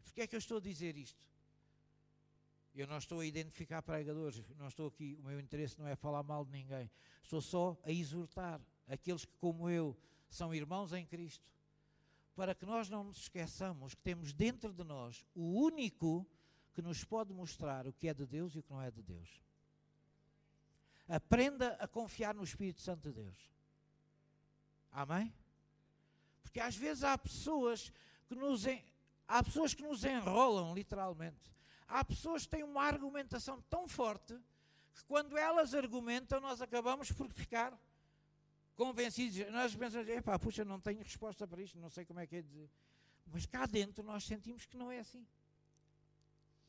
[0.06, 1.22] Porquê é que eu estou a dizer isto?
[2.74, 6.24] Eu não estou a identificar pregadores, não estou aqui, o meu interesse não é falar
[6.24, 6.90] mal de ninguém.
[7.22, 9.96] Estou só a exortar aqueles que, como eu,
[10.30, 11.46] são irmãos em Cristo,
[12.36, 16.26] para que nós não nos esqueçamos que temos dentro de nós o único
[16.74, 19.04] que nos pode mostrar o que é de Deus e o que não é de
[19.04, 19.42] Deus.
[21.08, 23.53] Aprenda a confiar no Espírito Santo de Deus.
[24.94, 25.34] Amém?
[26.44, 27.92] Porque às vezes há pessoas
[28.28, 28.64] que nos
[29.28, 31.52] há pessoas que nos enrolam literalmente.
[31.88, 34.40] Há pessoas que têm uma argumentação tão forte
[34.94, 37.78] que quando elas argumentam nós acabamos por ficar
[38.76, 39.52] convencidos.
[39.52, 42.42] Nós pensamos, epá, puxa, não tenho resposta para isto, não sei como é que é
[42.42, 42.70] dizer.
[43.26, 45.26] Mas cá dentro nós sentimos que não é assim.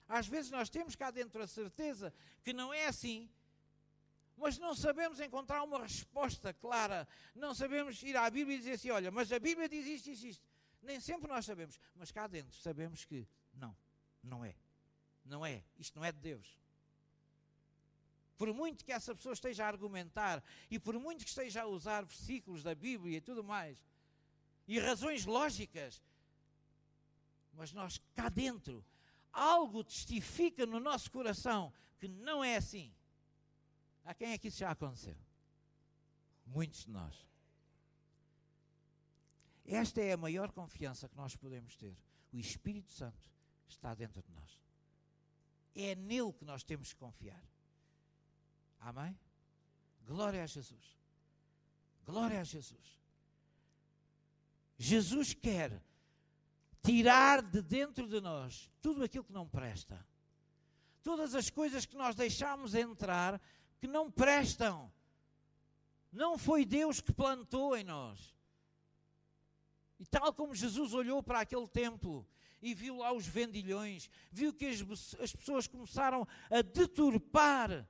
[0.09, 2.13] Às vezes nós temos cá dentro a certeza
[2.43, 3.29] que não é assim,
[4.37, 7.07] mas não sabemos encontrar uma resposta clara.
[7.35, 10.27] Não sabemos ir à Bíblia e dizer assim: olha, mas a Bíblia diz isto, isto,
[10.27, 10.47] isto.
[10.83, 13.75] Nem sempre nós sabemos, mas cá dentro sabemos que não,
[14.23, 14.55] não é.
[15.25, 15.65] Não é.
[15.79, 16.59] Isto não é de Deus.
[18.37, 22.05] Por muito que essa pessoa esteja a argumentar e por muito que esteja a usar
[22.05, 23.79] versículos da Bíblia e tudo mais,
[24.67, 26.03] e razões lógicas,
[27.53, 28.85] mas nós cá dentro
[29.33, 32.93] algo testifica no nosso coração que não é assim.
[34.05, 35.17] A quem é que isso já aconteceu?
[36.47, 37.27] Muitos de nós.
[39.65, 41.97] Esta é a maior confiança que nós podemos ter.
[42.33, 43.31] O Espírito Santo
[43.67, 44.61] está dentro de nós.
[45.75, 47.43] É nele que nós temos que confiar.
[48.79, 49.19] Amém?
[50.07, 50.99] Glória a Jesus.
[52.05, 52.99] Glória a Jesus.
[54.77, 55.83] Jesus quer
[56.83, 60.07] tirar de dentro de nós tudo aquilo que não presta.
[61.03, 63.41] Todas as coisas que nós deixamos entrar
[63.85, 64.91] que não prestam.
[66.11, 68.35] Não foi Deus que plantou em nós.
[70.01, 72.27] E tal como Jesus olhou para aquele templo
[72.63, 74.81] e viu lá os vendilhões, viu que as,
[75.21, 77.87] as pessoas começaram a deturpar.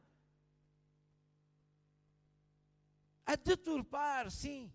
[3.25, 4.73] A deturpar, sim.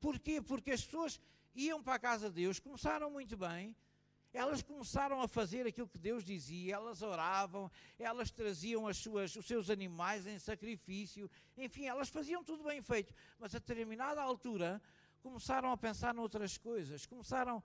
[0.00, 0.42] Porquê?
[0.42, 1.20] Porque as pessoas
[1.54, 3.76] iam para a casa de Deus, começaram muito bem,
[4.34, 9.46] elas começaram a fazer aquilo que Deus dizia, elas oravam, elas traziam as suas, os
[9.46, 14.82] seus animais em sacrifício, enfim, elas faziam tudo bem feito, mas a determinada altura
[15.22, 17.62] começaram a pensar noutras coisas, começaram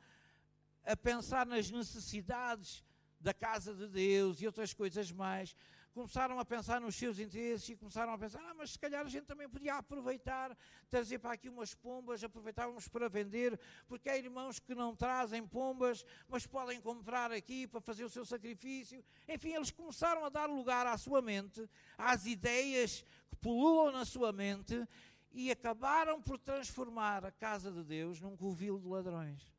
[0.86, 2.84] a pensar nas necessidades
[3.20, 5.56] da casa de Deus e outras coisas mais,
[5.94, 9.10] começaram a pensar nos seus interesses e começaram a pensar, ah, mas se calhar a
[9.10, 10.56] gente também podia aproveitar,
[10.90, 16.06] trazer para aqui umas pombas, aproveitávamos para vender, porque há irmãos que não trazem pombas,
[16.28, 19.04] mas podem comprar aqui para fazer o seu sacrifício.
[19.28, 21.68] Enfim, eles começaram a dar lugar à sua mente,
[21.98, 24.88] às ideias que pululam na sua mente
[25.32, 29.54] e acabaram por transformar a casa de Deus num covil de ladrões.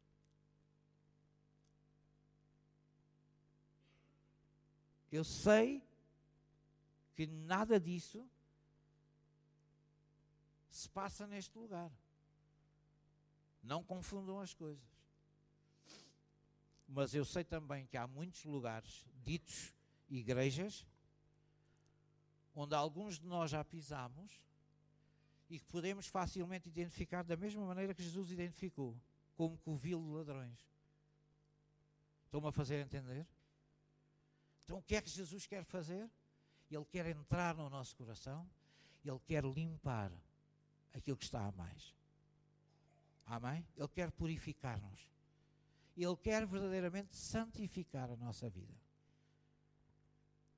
[5.11, 5.83] Eu sei
[7.21, 8.27] que nada disso
[10.71, 11.93] se passa neste lugar.
[13.63, 14.83] Não confundam as coisas.
[16.89, 19.75] Mas eu sei também que há muitos lugares, ditos
[20.09, 20.87] igrejas,
[22.55, 24.33] onde alguns de nós já pisamos
[25.51, 28.99] e que podemos facilmente identificar da mesma maneira que Jesus identificou,
[29.37, 30.59] como covil de ladrões.
[32.25, 33.29] Estão-me a fazer entender?
[34.65, 36.11] Então o que é que Jesus quer fazer?
[36.71, 38.49] Ele quer entrar no nosso coração,
[39.05, 40.13] Ele quer limpar
[40.95, 41.95] aquilo que está a mais.
[43.27, 43.67] Amém?
[43.77, 45.11] Ele quer purificar-nos.
[45.97, 48.75] Ele quer verdadeiramente santificar a nossa vida.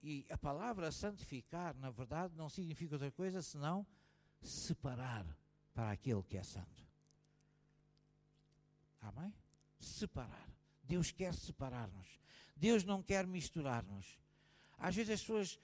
[0.03, 3.87] E a palavra santificar, na verdade, não significa outra coisa senão
[4.41, 5.25] separar
[5.73, 6.85] para aquele que é santo.
[9.01, 9.33] Amém?
[9.79, 10.49] Separar.
[10.83, 12.21] Deus quer separar-nos.
[12.57, 14.19] Deus não quer misturar-nos.
[14.79, 15.59] Às vezes as pessoas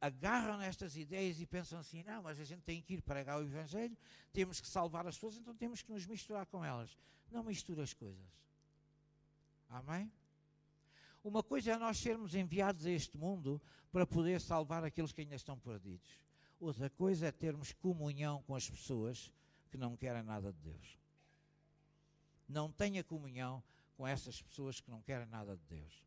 [0.00, 3.42] agarram nestas ideias e pensam assim: não, mas a gente tem que ir pregar o
[3.42, 3.96] Evangelho,
[4.32, 6.96] temos que salvar as pessoas, então temos que nos misturar com elas.
[7.30, 8.26] Não mistura as coisas.
[9.68, 10.10] Amém?
[11.22, 13.60] Uma coisa é nós sermos enviados a este mundo
[13.92, 16.08] para poder salvar aqueles que ainda estão perdidos.
[16.60, 19.32] Outra coisa é termos comunhão com as pessoas
[19.70, 20.98] que não querem nada de Deus.
[22.48, 23.62] Não tenha comunhão
[23.96, 26.04] com essas pessoas que não querem nada de Deus.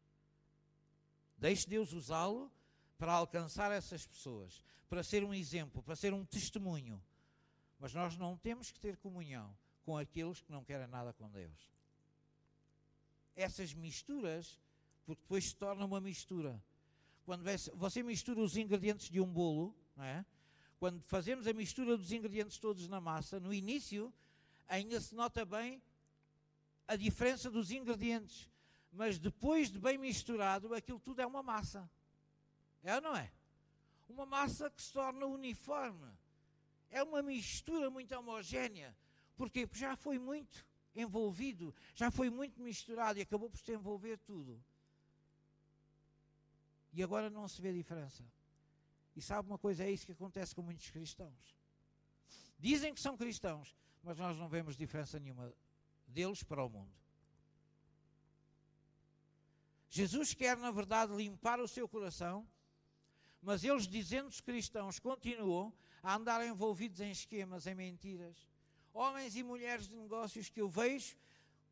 [1.37, 2.51] Deixe Deus usá-lo
[3.01, 7.03] para alcançar essas pessoas, para ser um exemplo, para ser um testemunho.
[7.79, 11.73] Mas nós não temos que ter comunhão com aqueles que não querem nada com Deus.
[13.35, 14.61] Essas misturas,
[15.03, 16.63] porque depois se torna uma mistura.
[17.25, 17.43] Quando
[17.73, 20.23] você mistura os ingredientes de um bolo, não é?
[20.77, 24.13] quando fazemos a mistura dos ingredientes todos na massa, no início
[24.67, 25.81] ainda se nota bem
[26.87, 28.47] a diferença dos ingredientes,
[28.91, 31.89] mas depois de bem misturado, aquilo tudo é uma massa.
[32.83, 33.31] É ou não é?
[34.09, 36.11] Uma massa que se torna uniforme.
[36.89, 38.95] É uma mistura muito homogénea.
[39.35, 39.65] Porquê?
[39.65, 44.61] Porque já foi muito envolvido, já foi muito misturado e acabou por se envolver tudo.
[46.93, 48.23] E agora não se vê diferença.
[49.15, 49.83] E sabe uma coisa?
[49.83, 51.55] É isso que acontece com muitos cristãos.
[52.59, 55.53] Dizem que são cristãos, mas nós não vemos diferença nenhuma
[56.07, 56.91] deles para o mundo.
[59.89, 62.47] Jesus quer, na verdade, limpar o seu coração,
[63.41, 65.73] mas eles, dizendo-se cristãos, continuam
[66.03, 68.47] a andar envolvidos em esquemas, em mentiras.
[68.93, 71.15] Homens e mulheres de negócios que eu vejo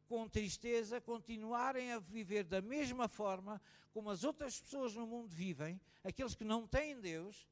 [0.07, 3.61] com tristeza, continuarem a viver da mesma forma
[3.93, 7.47] como as outras pessoas no mundo vivem, aqueles que não têm Deus,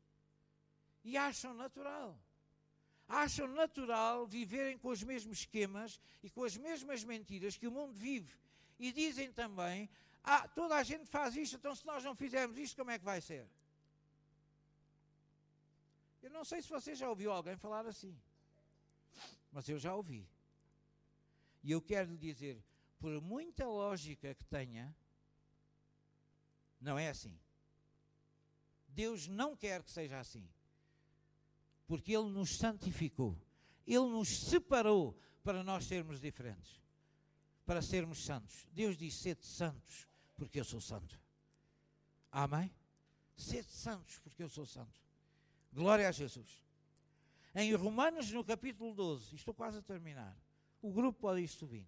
[1.04, 2.18] e acham natural.
[3.08, 7.94] Acham natural viverem com os mesmos esquemas e com as mesmas mentiras que o mundo
[7.94, 8.34] vive.
[8.80, 9.90] E dizem também:
[10.24, 13.06] ah, toda a gente faz isto, então se nós não fizermos isto, como é que
[13.06, 13.48] vai ser?
[16.28, 18.14] Eu não sei se você já ouviu alguém falar assim,
[19.50, 20.28] mas eu já ouvi.
[21.64, 22.62] E eu quero lhe dizer,
[23.00, 24.94] por muita lógica que tenha,
[26.82, 27.40] não é assim.
[28.90, 30.46] Deus não quer que seja assim.
[31.88, 33.40] Porque Ele nos santificou.
[33.86, 36.84] Ele nos separou para nós sermos diferentes.
[37.66, 38.68] Para sermos santos.
[38.74, 40.06] Deus diz: sede santos,
[40.36, 41.18] porque eu sou santo.
[42.30, 42.70] Amém?
[43.38, 45.07] Sede santos, porque eu sou santo.
[45.78, 46.60] Glória a Jesus.
[47.54, 50.36] Em Romanos, no capítulo 12, estou quase a terminar.
[50.82, 51.86] O grupo pode ir subindo.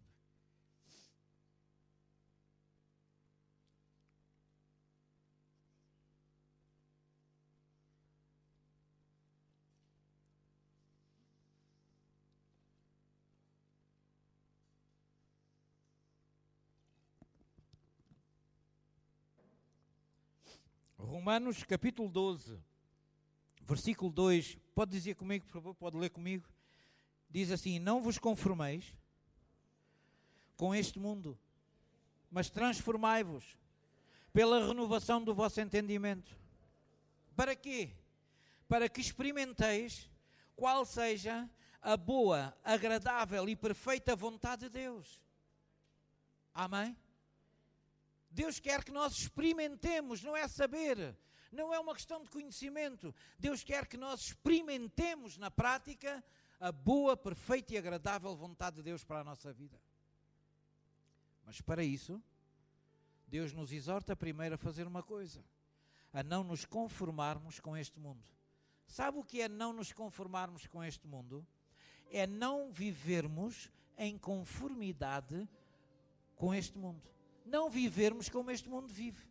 [20.95, 22.55] Romanos capítulo 12,
[23.69, 24.57] versículo 2.
[24.75, 25.75] Pode dizer comigo, por favor?
[25.75, 26.47] Pode ler comigo?
[27.29, 28.95] diz assim: Não vos conformeis
[30.57, 31.39] com este mundo,
[32.29, 33.57] mas transformai-vos
[34.33, 36.37] pela renovação do vosso entendimento.
[37.35, 37.91] Para quê?
[38.67, 40.09] Para que experimenteis
[40.55, 41.49] qual seja
[41.81, 45.21] a boa, agradável e perfeita vontade de Deus.
[46.53, 46.97] Amém?
[48.29, 51.17] Deus quer que nós experimentemos, não é saber,
[51.51, 53.13] não é uma questão de conhecimento.
[53.37, 56.23] Deus quer que nós experimentemos na prática
[56.59, 59.79] a boa, perfeita e agradável vontade de Deus para a nossa vida.
[61.45, 62.21] Mas para isso,
[63.27, 65.43] Deus nos exorta primeiro a fazer uma coisa:
[66.11, 68.23] a não nos conformarmos com este mundo.
[68.87, 71.45] Sabe o que é não nos conformarmos com este mundo?
[72.11, 75.47] É não vivermos em conformidade
[76.35, 77.07] com este mundo.
[77.45, 79.28] Não vivermos como este mundo vive.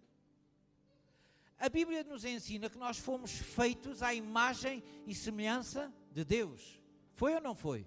[1.58, 6.80] A Bíblia nos ensina que nós fomos feitos à imagem e semelhança de Deus.
[7.14, 7.84] Foi ou não foi?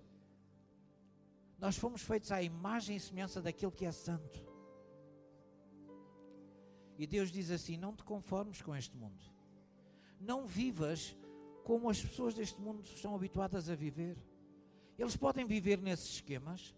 [1.57, 4.45] Nós fomos feitos à imagem e semelhança daquele que é santo.
[6.97, 9.23] E Deus diz assim: não te conformes com este mundo.
[10.19, 11.15] Não vivas
[11.63, 14.17] como as pessoas deste mundo estão habituadas a viver.
[14.99, 16.75] Eles podem viver nesses esquemas.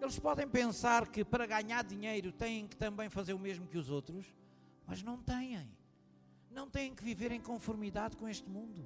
[0.00, 3.90] Eles podem pensar que para ganhar dinheiro têm que também fazer o mesmo que os
[3.90, 4.24] outros,
[4.86, 5.79] mas não têm.
[6.50, 8.84] Não têm que viver em conformidade com este mundo.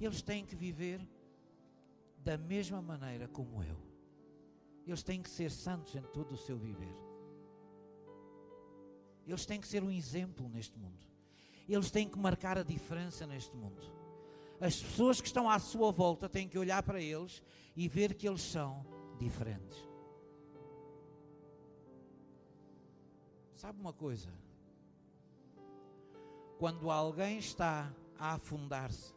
[0.00, 1.06] Eles têm que viver
[2.18, 3.76] da mesma maneira como eu.
[4.86, 6.94] Eles têm que ser santos em todo o seu viver.
[9.26, 11.06] Eles têm que ser um exemplo neste mundo.
[11.68, 13.82] Eles têm que marcar a diferença neste mundo.
[14.60, 17.42] As pessoas que estão à sua volta têm que olhar para eles
[17.76, 18.86] e ver que eles são
[19.18, 19.76] diferentes.
[23.54, 24.30] Sabe uma coisa?
[26.58, 29.14] Quando alguém está a afundar-se,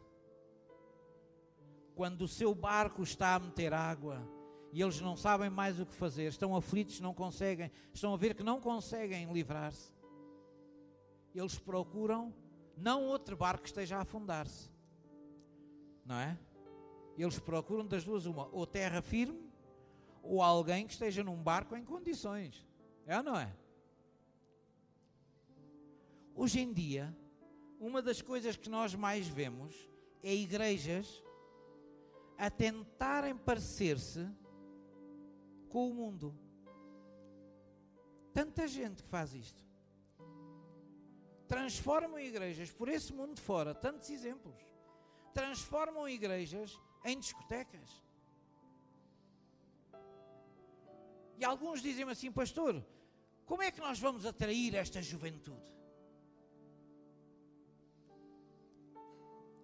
[1.94, 4.20] quando o seu barco está a meter água
[4.72, 8.34] e eles não sabem mais o que fazer, estão aflitos, não conseguem, estão a ver
[8.34, 9.92] que não conseguem livrar-se.
[11.34, 12.32] Eles procuram
[12.76, 14.70] não outro barco que esteja a afundar-se,
[16.04, 16.38] não é?
[17.18, 19.50] Eles procuram das duas uma, ou terra firme,
[20.22, 22.66] ou alguém que esteja num barco em condições.
[23.06, 23.54] É ou não é?
[26.34, 27.14] Hoje em dia,
[27.80, 29.74] uma das coisas que nós mais vemos
[30.22, 31.24] é igrejas
[32.36, 34.28] a tentarem parecer-se
[35.70, 36.38] com o mundo.
[38.34, 39.64] Tanta gente que faz isto.
[41.48, 44.54] Transformam igrejas por esse mundo fora, tantos exemplos.
[45.32, 48.04] Transformam igrejas em discotecas.
[51.38, 52.84] E alguns dizem assim, pastor,
[53.46, 55.79] como é que nós vamos atrair esta juventude?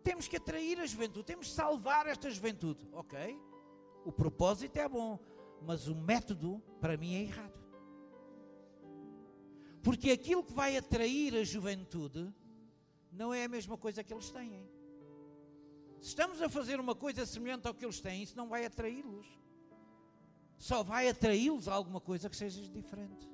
[0.07, 3.37] Temos que atrair a juventude, temos que salvar esta juventude, ok?
[4.05, 5.19] O propósito é bom,
[5.61, 7.61] mas o método para mim é errado.
[9.83, 12.33] Porque aquilo que vai atrair a juventude
[13.11, 14.71] não é a mesma coisa que eles têm.
[16.01, 19.27] Se estamos a fazer uma coisa semelhante ao que eles têm, isso não vai atraí-los.
[20.57, 23.29] Só vai atraí-los a alguma coisa que seja diferente.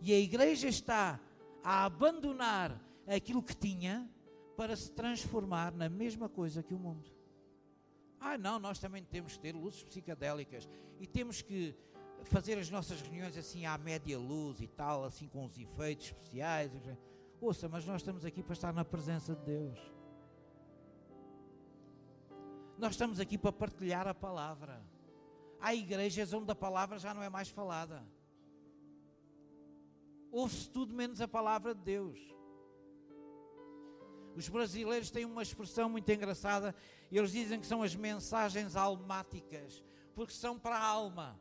[0.00, 1.18] E a igreja está
[1.64, 4.08] a abandonar aquilo que tinha
[4.58, 7.08] para se transformar na mesma coisa que o mundo.
[8.18, 11.76] Ah, não, nós também temos que ter luzes psicadélicas e temos que
[12.24, 16.72] fazer as nossas reuniões assim à média luz e tal, assim com os efeitos especiais.
[17.40, 19.78] Ouça, mas nós estamos aqui para estar na presença de Deus.
[22.76, 24.84] Nós estamos aqui para partilhar a palavra.
[25.60, 28.04] Há igrejas onde a palavra já não é mais falada.
[30.32, 32.37] Ouve-se tudo menos a palavra de Deus.
[34.38, 36.72] Os brasileiros têm uma expressão muito engraçada,
[37.10, 39.82] eles dizem que são as mensagens almáticas,
[40.14, 41.36] porque são para a alma,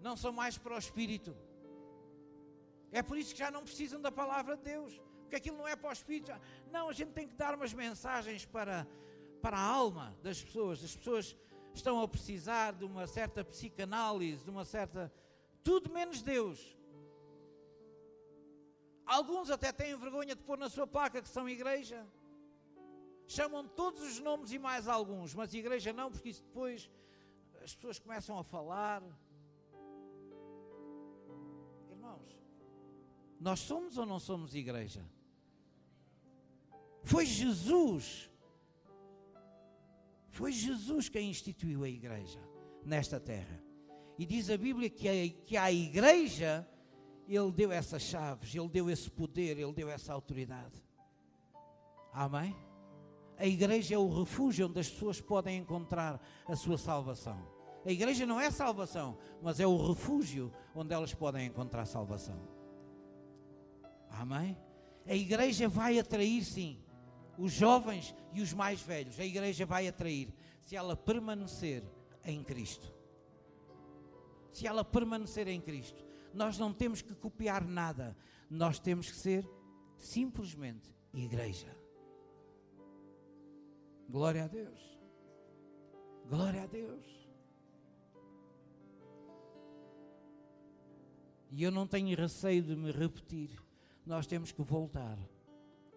[0.00, 1.36] não são mais para o espírito.
[2.90, 5.76] É por isso que já não precisam da palavra de Deus, porque aquilo não é
[5.76, 6.32] para o espírito.
[6.72, 8.84] Não, a gente tem que dar umas mensagens para,
[9.40, 10.82] para a alma das pessoas.
[10.82, 11.36] As pessoas
[11.74, 15.12] estão a precisar de uma certa psicanálise, de uma certa.
[15.62, 16.76] Tudo menos Deus.
[19.06, 22.04] Alguns até têm vergonha de pôr na sua placa que são igreja.
[23.26, 26.90] Chamam todos os nomes e mais alguns, mas igreja não, porque isso depois
[27.62, 29.02] as pessoas começam a falar.
[31.90, 32.40] Irmãos,
[33.40, 35.04] nós somos ou não somos igreja?
[37.02, 38.30] Foi Jesus.
[40.30, 42.40] Foi Jesus quem instituiu a igreja
[42.84, 43.62] nesta terra.
[44.18, 46.66] E diz a Bíblia que a, que a igreja
[47.28, 50.84] ele deu essas chaves, Ele deu esse poder, Ele deu essa autoridade.
[52.12, 52.54] Amém?
[53.38, 57.38] A igreja é o refúgio onde as pessoas podem encontrar a sua salvação.
[57.84, 62.40] A igreja não é salvação, mas é o refúgio onde elas podem encontrar salvação.
[64.10, 64.58] Amém?
[65.06, 66.80] A igreja vai atrair, sim,
[67.38, 69.20] os jovens e os mais velhos.
[69.20, 70.32] A igreja vai atrair
[70.62, 71.84] se ela permanecer
[72.24, 72.92] em Cristo.
[74.52, 76.06] Se ela permanecer em Cristo
[76.36, 78.14] nós não temos que copiar nada,
[78.50, 79.48] nós temos que ser
[79.96, 81.74] simplesmente igreja.
[84.08, 84.98] Glória a Deus.
[86.28, 87.04] Glória a Deus.
[91.50, 93.50] E eu não tenho receio de me repetir.
[94.04, 95.18] Nós temos que voltar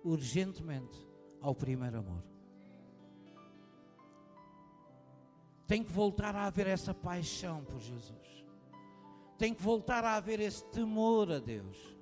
[0.03, 1.07] urgentemente
[1.41, 2.23] ao primeiro amor.
[5.67, 8.39] Tem que voltar a haver essa paixão por Jesus
[9.39, 11.97] tem que voltar a haver esse temor a Deus.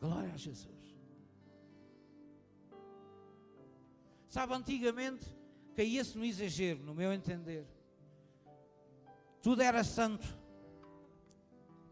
[0.00, 0.73] Glória a Jesus.
[4.34, 5.24] Sabe, antigamente
[5.76, 7.64] caía-se no exagero, no meu entender.
[9.40, 10.26] Tudo era santo.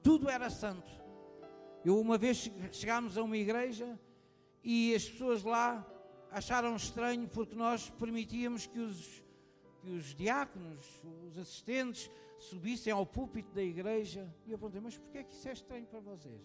[0.03, 0.91] Tudo era santo.
[1.85, 3.97] Eu uma vez chegámos a uma igreja
[4.65, 5.87] e as pessoas lá
[6.33, 9.23] acharam estranho porque nós permitíamos que os,
[9.81, 10.85] que os diáconos,
[11.29, 12.11] os assistentes,
[12.41, 14.29] subissem ao púlpito da igreja.
[14.49, 16.43] E eu perguntei, mas porquê é que isso é estranho para vocês?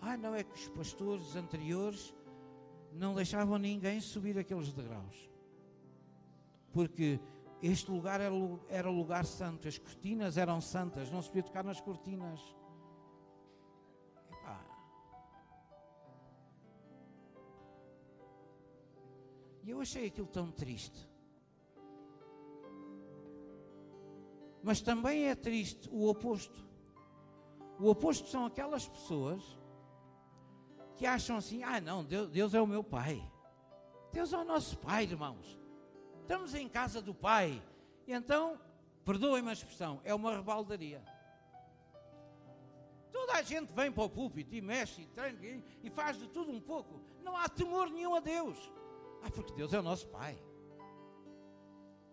[0.00, 2.14] Ah, não, é que os pastores anteriores
[2.92, 5.30] não deixavam ninguém subir aqueles degraus.
[6.72, 7.20] Porque
[7.62, 12.40] este lugar era, lugar santo, as cortinas eram santas, não se podia tocar nas cortinas.
[14.30, 14.64] Epá.
[19.62, 21.08] E eu achei aquilo tão triste.
[24.62, 26.64] Mas também é triste o oposto.
[27.78, 29.42] O oposto são aquelas pessoas
[31.02, 33.20] que acham assim: ah, não, Deus, Deus é o meu Pai.
[34.12, 35.58] Deus é o nosso Pai, irmãos.
[36.20, 37.60] Estamos em casa do Pai.
[38.06, 38.56] E então,
[39.04, 41.02] perdoem-me a expressão, é uma rebaldaria.
[43.10, 45.40] Toda a gente vem para o púlpito e mexe e treina
[45.82, 47.00] e faz de tudo um pouco.
[47.20, 48.56] Não há temor nenhum a Deus.
[49.24, 50.40] Ah, porque Deus é o nosso Pai.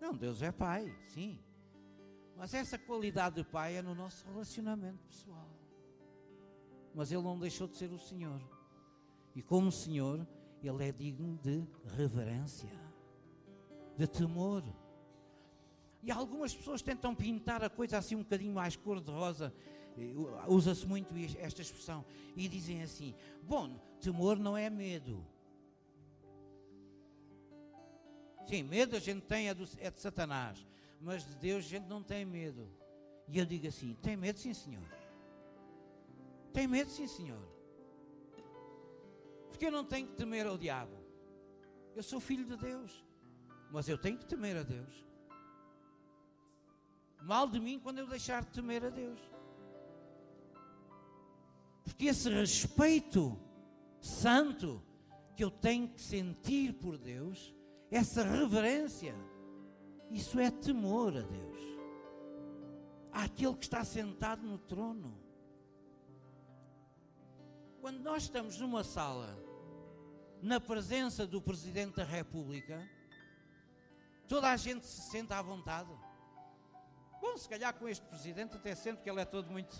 [0.00, 1.38] Não, Deus é Pai, sim.
[2.36, 5.48] Mas essa qualidade de Pai é no nosso relacionamento pessoal.
[6.92, 8.40] Mas Ele não deixou de ser o Senhor.
[9.40, 10.26] E como Senhor,
[10.62, 12.68] Ele é digno de reverência,
[13.96, 14.62] de temor.
[16.02, 19.50] E algumas pessoas tentam pintar a coisa assim um bocadinho mais cor-de-rosa.
[20.46, 22.04] Usa-se muito esta expressão.
[22.36, 25.26] E dizem assim: bom, temor não é medo.
[28.46, 30.66] Sim, medo a gente tem é, do, é de Satanás,
[31.00, 32.68] mas de Deus a gente não tem medo.
[33.26, 34.84] E eu digo assim: tem medo, sim, senhor.
[36.52, 37.59] Tem medo, sim, senhor.
[39.50, 40.96] Porque eu não tenho que temer ao diabo.
[41.94, 43.04] Eu sou filho de Deus,
[43.70, 45.06] mas eu tenho que temer a Deus.
[47.22, 49.20] Mal de mim quando eu deixar de temer a Deus.
[51.84, 53.38] Porque esse respeito
[54.00, 54.82] santo
[55.36, 57.54] que eu tenho que sentir por Deus
[57.90, 59.14] essa reverência,
[60.10, 61.60] isso é temor a Deus,
[63.12, 65.18] àquele que está sentado no trono.
[67.80, 69.38] Quando nós estamos numa sala,
[70.42, 72.86] na presença do Presidente da República,
[74.28, 75.90] toda a gente se senta à vontade.
[77.20, 79.74] Bom, se calhar com este Presidente até sento que ele é todo muito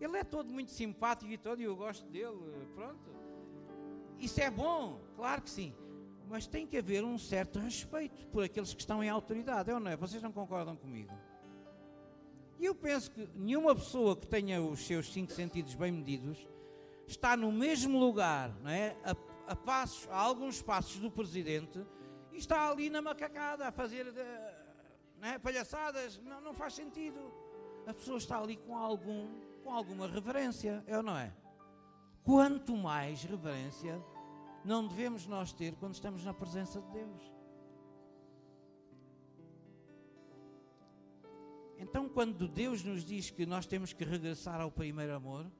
[0.00, 2.36] Ele é todo muito simpático e todo, e eu gosto dele,
[2.74, 3.08] pronto.
[4.18, 5.72] Isso é bom, claro que sim.
[6.28, 9.78] Mas tem que haver um certo respeito por aqueles que estão em autoridade, é ou
[9.78, 9.96] não é?
[9.96, 11.12] Vocês não concordam comigo?
[12.62, 16.46] E eu penso que nenhuma pessoa que tenha os seus cinco sentidos bem medidos
[17.08, 18.96] está no mesmo lugar, não é?
[19.02, 19.16] A,
[19.52, 21.84] a passos, a alguns passos do presidente
[22.30, 24.64] e está ali na macacada a fazer eh,
[25.20, 25.38] não é?
[25.40, 26.20] palhaçadas.
[26.22, 27.34] Não, não faz sentido.
[27.84, 31.34] A pessoa está ali com algum com alguma reverência, é ou não é?
[32.22, 34.00] Quanto mais reverência
[34.64, 37.31] não devemos nós ter quando estamos na presença de Deus.
[41.82, 45.50] Então, quando Deus nos diz que nós temos que regressar ao primeiro amor,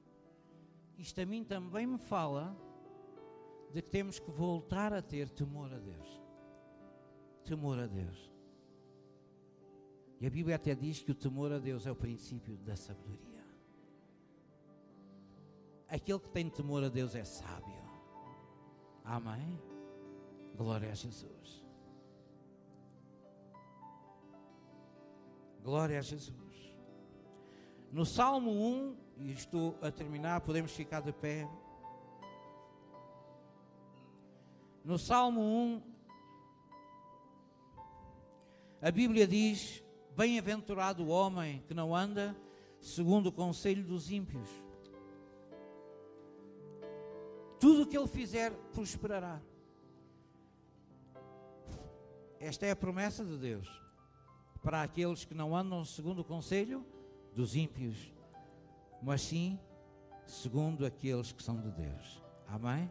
[0.97, 2.55] isto a mim também me fala
[3.73, 6.21] de que temos que voltar a ter temor a Deus.
[7.43, 8.31] Temor a Deus.
[10.21, 13.43] E a Bíblia até diz que o temor a Deus é o princípio da sabedoria.
[15.89, 17.83] Aquele que tem temor a Deus é sábio.
[19.03, 19.59] Amém?
[20.55, 21.62] Glória a Jesus.
[25.63, 26.33] Glória a Jesus.
[27.91, 31.47] No Salmo 1, e estou a terminar, podemos ficar de pé.
[34.83, 35.81] No Salmo 1,
[38.81, 39.81] a Bíblia diz:
[40.15, 42.35] Bem-aventurado o homem que não anda
[42.81, 44.49] segundo o conselho dos ímpios
[47.63, 49.41] tudo o que ele fizer prosperará.
[52.37, 53.82] Esta é a promessa de Deus
[54.63, 56.85] para aqueles que não andam segundo o conselho
[57.35, 58.13] dos ímpios,
[59.01, 59.59] mas sim
[60.25, 62.23] segundo aqueles que são de Deus.
[62.47, 62.89] Amém?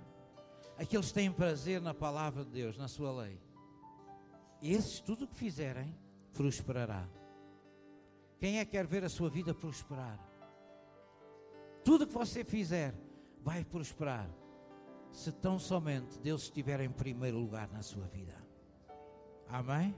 [0.78, 3.40] Aqueles que têm prazer na palavra de Deus, na sua lei.
[4.60, 5.96] Esses, tudo o que fizerem,
[6.34, 7.08] prosperará.
[8.38, 10.18] Quem é que quer ver a sua vida prosperar?
[11.84, 12.94] Tudo que você fizer
[13.40, 14.28] vai prosperar
[15.10, 18.34] se tão somente Deus estiver em primeiro lugar na sua vida.
[19.48, 19.94] Amém?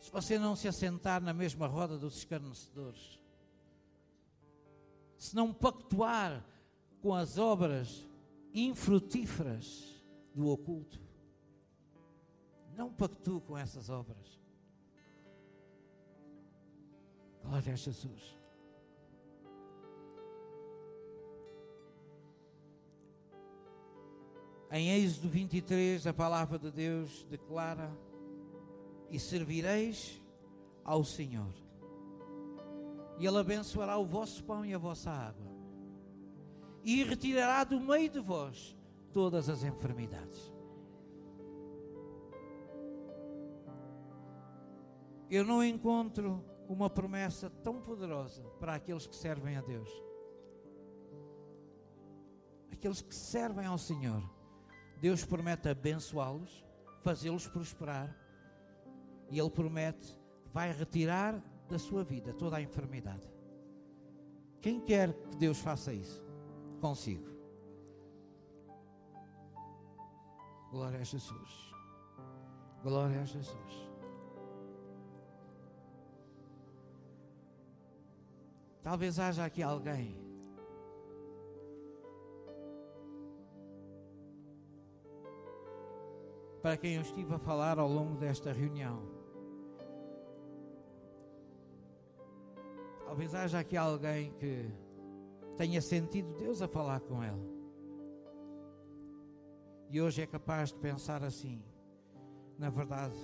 [0.00, 3.20] Se você não se assentar na mesma roda dos escarnecedores,
[5.18, 6.44] se não pactuar
[7.02, 8.08] com as obras
[8.54, 10.02] infrutíferas
[10.34, 10.98] do oculto,
[12.74, 14.40] não pactue com essas obras.
[17.42, 18.38] Glória a Jesus.
[24.70, 27.90] Em Êxodo 23, a palavra de Deus declara:
[29.10, 30.22] E servireis
[30.84, 31.52] ao Senhor,
[33.18, 35.50] e Ele abençoará o vosso pão e a vossa água,
[36.84, 38.76] e retirará do meio de vós
[39.12, 40.52] todas as enfermidades.
[45.28, 49.90] Eu não encontro uma promessa tão poderosa para aqueles que servem a Deus.
[52.72, 54.22] Aqueles que servem ao Senhor
[55.00, 56.62] Deus promete abençoá-los,
[57.02, 58.14] fazê-los prosperar,
[59.30, 60.18] e Ele promete
[60.52, 63.32] vai retirar da sua vida toda a enfermidade.
[64.60, 66.22] Quem quer que Deus faça isso?
[66.80, 67.30] Consigo.
[70.70, 71.72] Glória a Jesus.
[72.82, 73.90] Glória a Jesus.
[78.82, 80.16] Talvez haja aqui alguém
[86.62, 89.19] para quem eu estive a falar ao longo desta reunião.
[93.10, 94.70] Talvez haja aqui alguém que
[95.56, 97.44] tenha sentido Deus a falar com ela.
[99.90, 101.60] E hoje é capaz de pensar assim:
[102.56, 103.18] na verdade,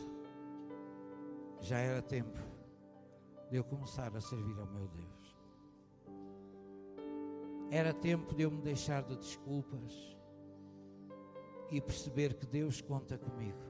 [1.60, 2.36] já era tempo
[3.48, 5.36] de eu começar a servir ao meu Deus.
[7.70, 10.18] Era tempo de eu me deixar de desculpas
[11.70, 13.62] e perceber que Deus conta comigo,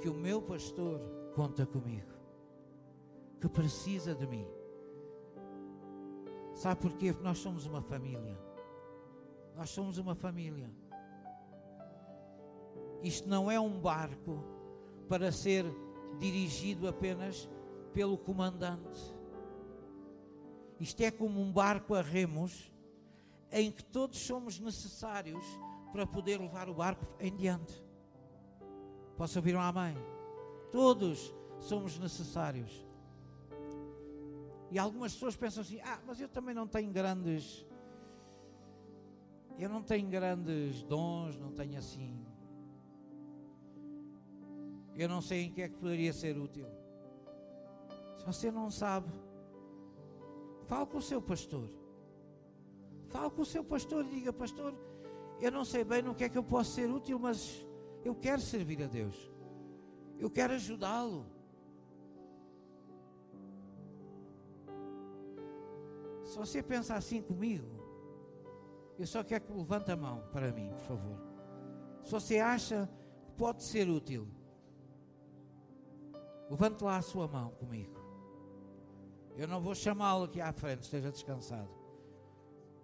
[0.00, 1.00] que o meu pastor
[1.36, 2.12] conta comigo,
[3.40, 4.61] que precisa de mim.
[6.54, 7.12] Sabe porquê?
[7.12, 8.38] Porque nós somos uma família.
[9.56, 10.70] Nós somos uma família.
[13.02, 14.44] Isto não é um barco
[15.08, 15.64] para ser
[16.18, 17.48] dirigido apenas
[17.92, 18.98] pelo comandante.
[20.78, 22.72] Isto é como um barco a remos
[23.50, 25.44] em que todos somos necessários
[25.92, 27.84] para poder levar o barco em diante.
[29.16, 29.96] Posso ouvir um amém?
[30.70, 32.84] Todos somos necessários.
[34.72, 37.64] E algumas pessoas pensam assim: ah, mas eu também não tenho grandes.
[39.58, 42.32] Eu não tenho grandes dons, não tenho assim
[44.94, 46.66] eu não sei em que é que poderia ser útil.
[48.18, 49.10] Se você não sabe,
[50.66, 51.68] fale com o seu pastor.
[53.08, 54.74] Fale com o seu pastor e diga: Pastor,
[55.40, 57.66] eu não sei bem no que é que eu posso ser útil, mas
[58.04, 59.30] eu quero servir a Deus.
[60.18, 61.26] Eu quero ajudá-lo.
[66.24, 67.66] Se você pensa assim comigo,
[68.98, 71.18] eu só quero que levante a mão para mim, por favor.
[72.04, 72.88] Se você acha
[73.26, 74.28] que pode ser útil,
[76.52, 77.98] Levante lá a sua mão comigo.
[79.38, 81.70] Eu não vou chamá-lo aqui à frente, esteja descansado.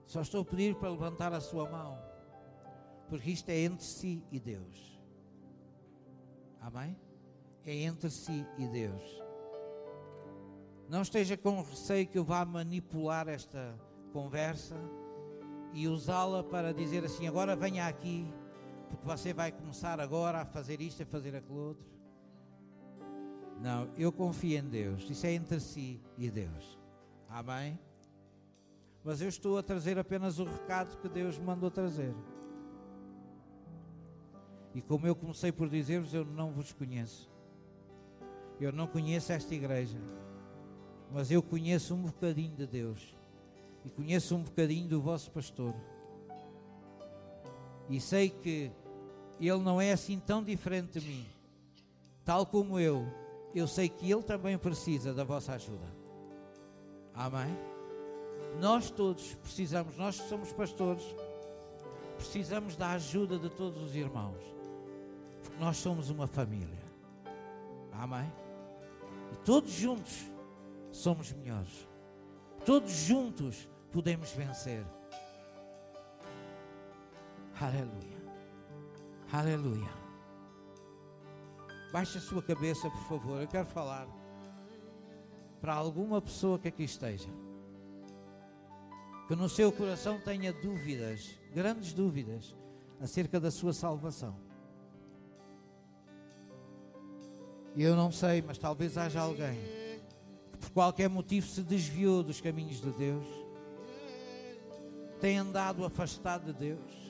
[0.06, 1.98] Só estou a pedir para levantar a sua mão,
[3.10, 4.98] porque isto é entre si e Deus.
[6.62, 6.97] Amém?
[7.62, 9.23] É entre si e Deus.
[10.89, 13.78] Não esteja com receio que eu vá manipular esta
[14.12, 14.74] conversa
[15.74, 18.27] e usá-la para dizer assim: agora venha aqui,
[18.89, 21.86] porque você vai começar agora a fazer isto e fazer aquilo outro.
[23.60, 25.09] Não, eu confio em Deus.
[25.10, 26.78] Isso é entre si e Deus.
[27.28, 27.78] Amém?
[29.05, 32.15] Mas eu estou a trazer apenas o recado que Deus me mandou trazer.
[34.74, 37.31] E como eu comecei por dizer-vos, eu não vos conheço.
[38.60, 39.98] Eu não conheço esta igreja.
[41.13, 43.17] Mas eu conheço um bocadinho de Deus.
[43.85, 45.75] E conheço um bocadinho do vosso pastor.
[47.89, 48.71] E sei que
[49.41, 51.27] ele não é assim tão diferente de mim.
[52.25, 53.07] Tal como eu,
[53.55, 55.87] eu sei que Ele também precisa da vossa ajuda.
[57.15, 57.57] Amém?
[58.61, 61.05] Nós todos precisamos, nós que somos pastores,
[62.17, 64.43] precisamos da ajuda de todos os irmãos,
[65.43, 66.83] porque nós somos uma família.
[67.93, 68.31] Amém?
[69.33, 70.27] E todos juntos
[70.90, 71.89] somos melhores.
[72.65, 74.85] Todos juntos podemos vencer.
[77.60, 78.19] Aleluia.
[79.32, 79.90] Aleluia.
[81.93, 83.40] Baixe a sua cabeça, por favor.
[83.40, 84.06] Eu quero falar
[85.60, 87.28] para alguma pessoa que aqui esteja.
[89.27, 92.56] Que no seu coração tenha dúvidas, grandes dúvidas,
[93.01, 94.36] acerca da sua salvação.
[97.74, 99.78] E eu não sei, mas talvez haja alguém
[100.59, 103.27] por qualquer motivo se desviou dos caminhos de Deus,
[105.21, 107.09] tem andado afastado de Deus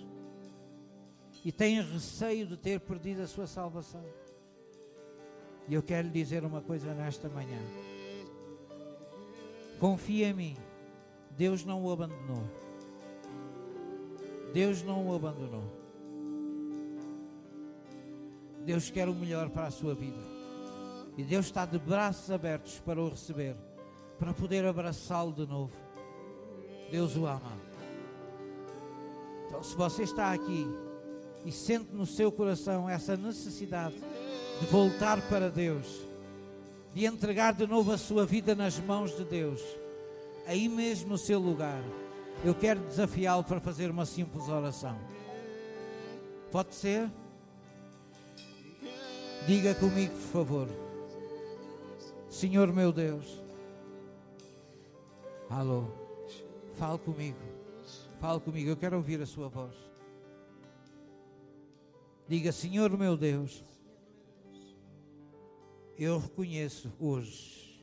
[1.45, 4.05] e tem receio de ter perdido a sua salvação.
[5.69, 7.61] E eu quero lhe dizer uma coisa nesta manhã.
[9.79, 10.57] Confie em mim.
[11.37, 12.43] Deus não o abandonou.
[14.53, 15.65] Deus não o abandonou.
[18.65, 20.38] Deus quer o melhor para a sua vida.
[21.19, 23.57] E Deus está de braços abertos para o receber,
[24.21, 25.73] para poder abraçá-lo de novo.
[26.93, 27.59] Deus o ama.
[29.49, 30.65] Então, se você está aqui
[31.45, 33.97] e sente no seu coração essa necessidade
[34.61, 36.03] de voltar para Deus,
[36.95, 39.61] de entregar de novo a sua vida nas mãos de Deus,
[40.47, 41.83] aí mesmo no seu lugar,
[42.45, 44.97] eu quero desafiá-lo para fazer uma simples oração.
[46.53, 47.11] Pode ser?
[49.49, 50.88] Diga comigo, por favor.
[52.29, 53.43] Senhor meu Deus.
[55.49, 55.85] Alô.
[56.75, 57.39] Fale comigo.
[58.21, 58.69] Fale comigo.
[58.69, 59.75] Eu quero ouvir a sua voz.
[62.29, 63.65] Diga, Senhor meu Deus,
[65.97, 67.83] eu reconheço hoje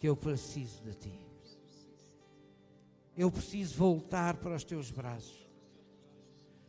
[0.00, 1.18] que eu preciso de Ti.
[3.16, 5.48] Eu preciso voltar para os Teus braços.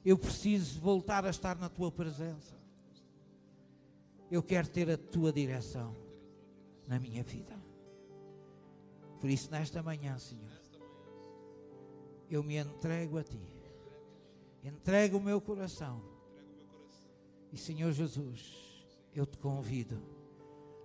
[0.06, 2.54] Eu preciso voltar a estar na Tua presença.
[4.30, 6.03] Eu quero ter a Tua direção
[6.94, 7.60] na minha vida.
[9.20, 10.62] Por isso, nesta manhã, Senhor,
[12.30, 13.42] eu me entrego a Ti.
[14.64, 16.04] Entrego o meu coração.
[17.52, 20.00] E, Senhor Jesus, eu te convido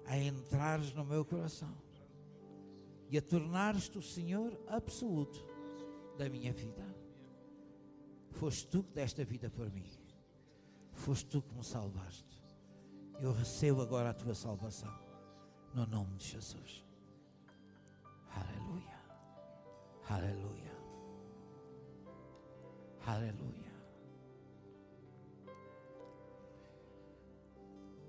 [0.06, 1.76] a entrares no meu coração
[3.10, 5.44] e a tornares-te o Senhor absoluto
[6.16, 6.84] da minha vida.
[8.30, 9.90] Foste tu que deste a vida por mim.
[10.92, 12.42] Foste tu que me salvaste.
[13.20, 15.07] Eu recebo agora a tua salvação.
[15.74, 16.84] No nome de Jesus.
[18.34, 18.98] Aleluia.
[20.08, 20.72] Aleluia.
[23.06, 23.68] Aleluia.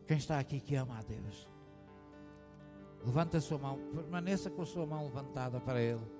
[0.08, 1.48] Quem está aqui que ama a Deus?
[3.06, 6.20] Levanta a sua mão, permaneça com a sua mão levantada para Ele.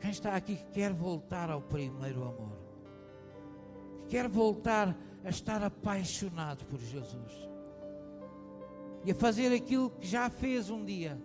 [0.00, 2.61] Quem está aqui que quer voltar ao primeiro amor,
[4.12, 4.94] quer voltar
[5.24, 7.48] a estar apaixonado por Jesus
[9.06, 11.18] e a fazer aquilo que já fez um dia,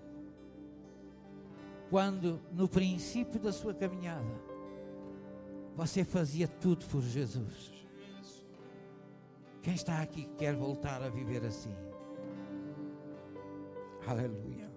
[1.89, 4.31] quando no princípio da sua caminhada
[5.75, 7.73] você fazia tudo por Jesus.
[9.61, 11.75] Quem está aqui que quer voltar a viver assim?
[14.07, 14.71] Aleluia.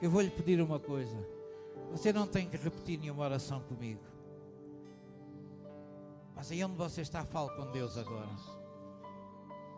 [0.00, 1.28] Eu vou lhe pedir uma coisa.
[1.90, 4.13] Você não tem que repetir nenhuma oração comigo.
[6.34, 8.28] Mas aí onde você está, fale com Deus agora.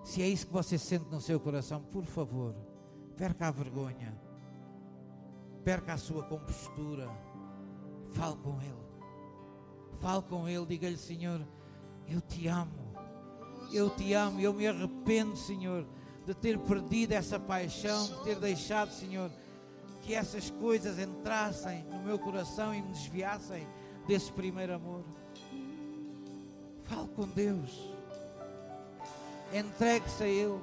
[0.03, 2.55] Se é isso que você sente no seu coração, por favor,
[3.17, 4.17] perca a vergonha,
[5.65, 7.11] perca a sua compostura,
[8.13, 8.87] fale com Ele.
[10.01, 11.41] Fale com Ele, diga-lhe, Senhor,
[12.09, 12.87] eu te amo.
[13.73, 14.41] Eu te amo.
[14.41, 15.87] Eu me arrependo, Senhor,
[16.25, 19.31] de ter perdido essa paixão, de ter deixado, Senhor,
[20.03, 23.67] que essas coisas entrassem no meu coração e me desviassem
[24.07, 25.05] desse primeiro amor.
[26.87, 27.91] Fale com Deus.
[29.53, 30.61] Entregue-se a Ele.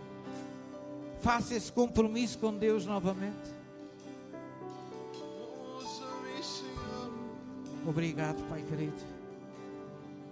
[1.22, 3.54] Faça esse compromisso com Deus novamente.
[7.86, 9.14] Obrigado, Pai querido.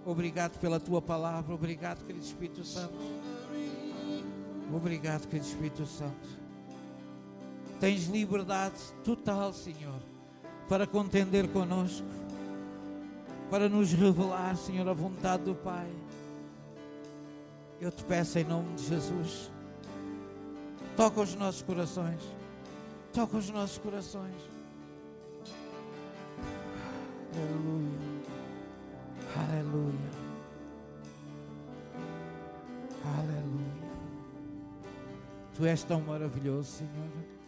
[0.04, 1.54] Obrigado pela tua palavra.
[1.54, 2.94] Obrigado, querido Espírito Santo.
[4.74, 6.42] Obrigado, querido Espírito Santo.
[7.78, 10.00] Tens liberdade total, Senhor,
[10.68, 12.06] para contender conosco,
[13.52, 15.86] para nos revelar, Senhor, a vontade do Pai.
[17.78, 19.52] Eu te peço em nome de Jesus.
[20.96, 22.22] Toca os nossos corações.
[23.12, 24.34] Toca os nossos corações.
[27.34, 27.98] Aleluia.
[29.36, 30.10] Aleluia.
[33.04, 33.92] Aleluia.
[35.54, 37.41] Tu és tão maravilhoso, Senhor.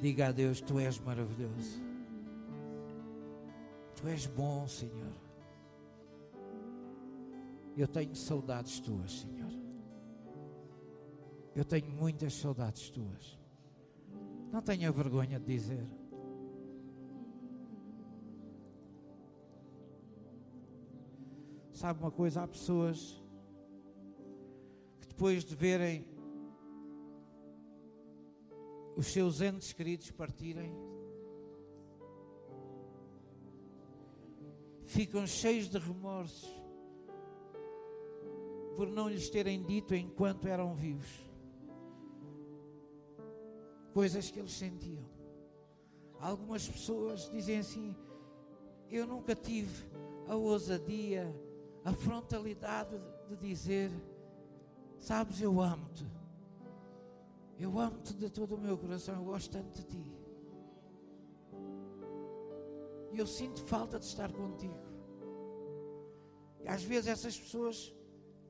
[0.00, 1.82] Diga a Deus: Tu és maravilhoso.
[3.96, 5.12] Tu és bom, Senhor.
[7.76, 9.52] Eu tenho saudades tuas, Senhor.
[11.54, 13.38] Eu tenho muitas saudades tuas.
[14.52, 15.86] Não tenha vergonha de dizer.
[21.72, 22.42] Sabe uma coisa?
[22.42, 23.22] Há pessoas
[25.00, 26.04] que depois de verem
[28.98, 30.72] os seus entes queridos partirem,
[34.84, 36.50] ficam cheios de remorsos
[38.74, 41.08] por não lhes terem dito enquanto eram vivos
[43.94, 45.04] coisas que eles sentiam.
[46.20, 47.96] Algumas pessoas dizem assim:
[48.90, 49.88] Eu nunca tive
[50.26, 51.32] a ousadia
[51.84, 53.92] a frontalidade de dizer:
[54.98, 56.17] Sabes, eu amo-te.
[57.58, 60.12] Eu amo-te de todo o meu coração, eu gosto tanto de ti.
[63.12, 64.78] E eu sinto falta de estar contigo.
[66.62, 67.92] E às vezes essas pessoas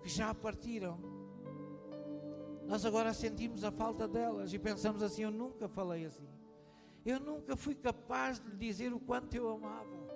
[0.03, 0.99] que já partiram,
[2.67, 6.29] nós agora sentimos a falta delas e pensamos assim: eu nunca falei assim.
[7.05, 10.08] Eu nunca fui capaz de lhe dizer o quanto eu amava.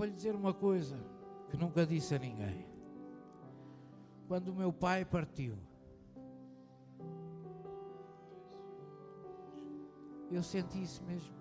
[0.00, 0.96] Vou lhe dizer uma coisa
[1.50, 2.66] que nunca disse a ninguém.
[4.26, 5.58] Quando o meu pai partiu,
[10.30, 11.34] Eu senti isso mesmo.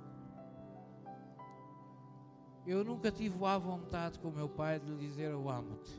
[2.68, 5.94] Eu nunca tive a vontade com o meu pai de lhe dizer eu amo-te.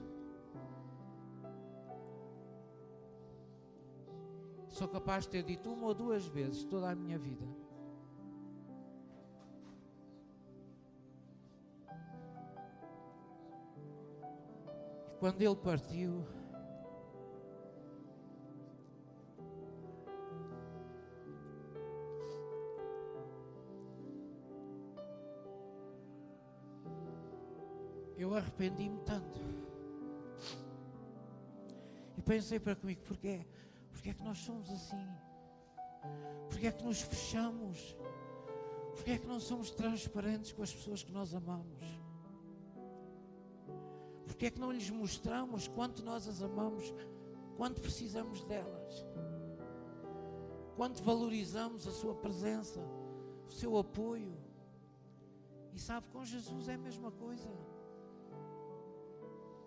[4.68, 7.46] Sou capaz de ter dito uma ou duas vezes toda a minha vida.
[15.20, 16.26] Quando ele partiu,
[28.16, 29.38] eu arrependi-me tanto.
[32.16, 33.46] E pensei para comigo, porquê?
[33.92, 35.06] Porquê é que nós somos assim?
[36.48, 37.94] Porquê é que nos fechamos?
[38.94, 41.99] Porquê é que não somos transparentes com as pessoas que nós amamos?
[44.40, 46.94] Porquê é que não lhes mostramos quanto nós as amamos,
[47.58, 49.06] quanto precisamos delas?
[50.76, 52.80] Quanto valorizamos a sua presença,
[53.46, 54.34] o seu apoio?
[55.74, 57.50] E sabe, com Jesus é a mesma coisa.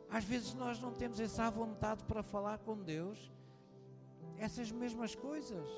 [0.10, 3.32] Às vezes nós não temos essa vontade para falar com Deus,
[4.40, 5.70] essas mesmas coisas.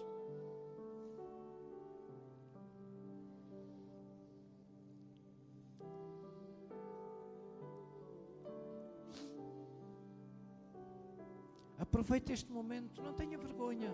[12.06, 13.92] Aproveite este momento, não tenha vergonha.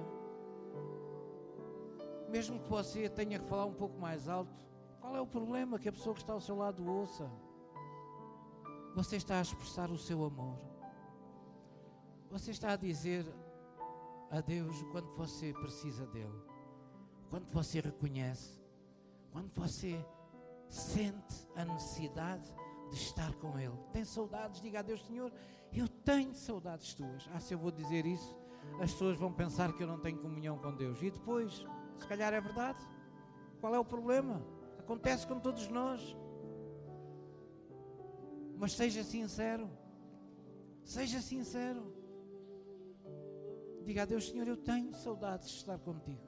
[2.27, 4.53] Mesmo que você tenha que falar um pouco mais alto,
[4.99, 7.31] qual é o problema que a pessoa que está ao seu lado ouça?
[8.95, 10.59] Você está a expressar o seu amor.
[12.29, 13.25] Você está a dizer
[14.29, 16.43] a Deus o quanto você precisa dele,
[17.25, 18.61] o quanto você reconhece,
[19.31, 20.05] quanto você
[20.67, 22.53] sente a necessidade
[22.89, 23.79] de estar com Ele.
[23.93, 24.59] Tem saudades?
[24.59, 25.31] Diga a Deus, Senhor,
[25.71, 27.29] eu tenho saudades tuas.
[27.33, 28.35] Ah, se eu vou dizer isso,
[28.79, 31.01] as pessoas vão pensar que eu não tenho comunhão com Deus.
[31.01, 31.65] E depois,
[31.99, 32.79] se calhar é verdade.
[33.59, 34.41] Qual é o problema?
[34.79, 36.15] Acontece com todos nós.
[38.57, 39.69] Mas seja sincero.
[40.83, 41.93] Seja sincero.
[43.83, 46.21] Diga a Deus, Senhor, eu tenho saudades de estar contigo.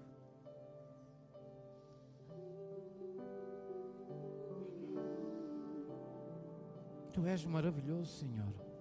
[7.11, 8.72] Tu és maravilhoso, Senhor.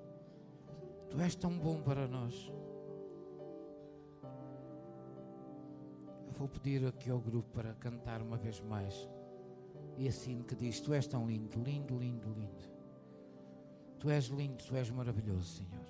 [1.13, 2.51] Tu és tão bom para nós.
[6.27, 9.07] Eu vou pedir aqui ao grupo para cantar uma vez mais.
[9.99, 12.65] E assim que diz: Tu és tão lindo, lindo, lindo, lindo.
[13.99, 15.85] Tu és lindo, tu és maravilhoso, Senhor.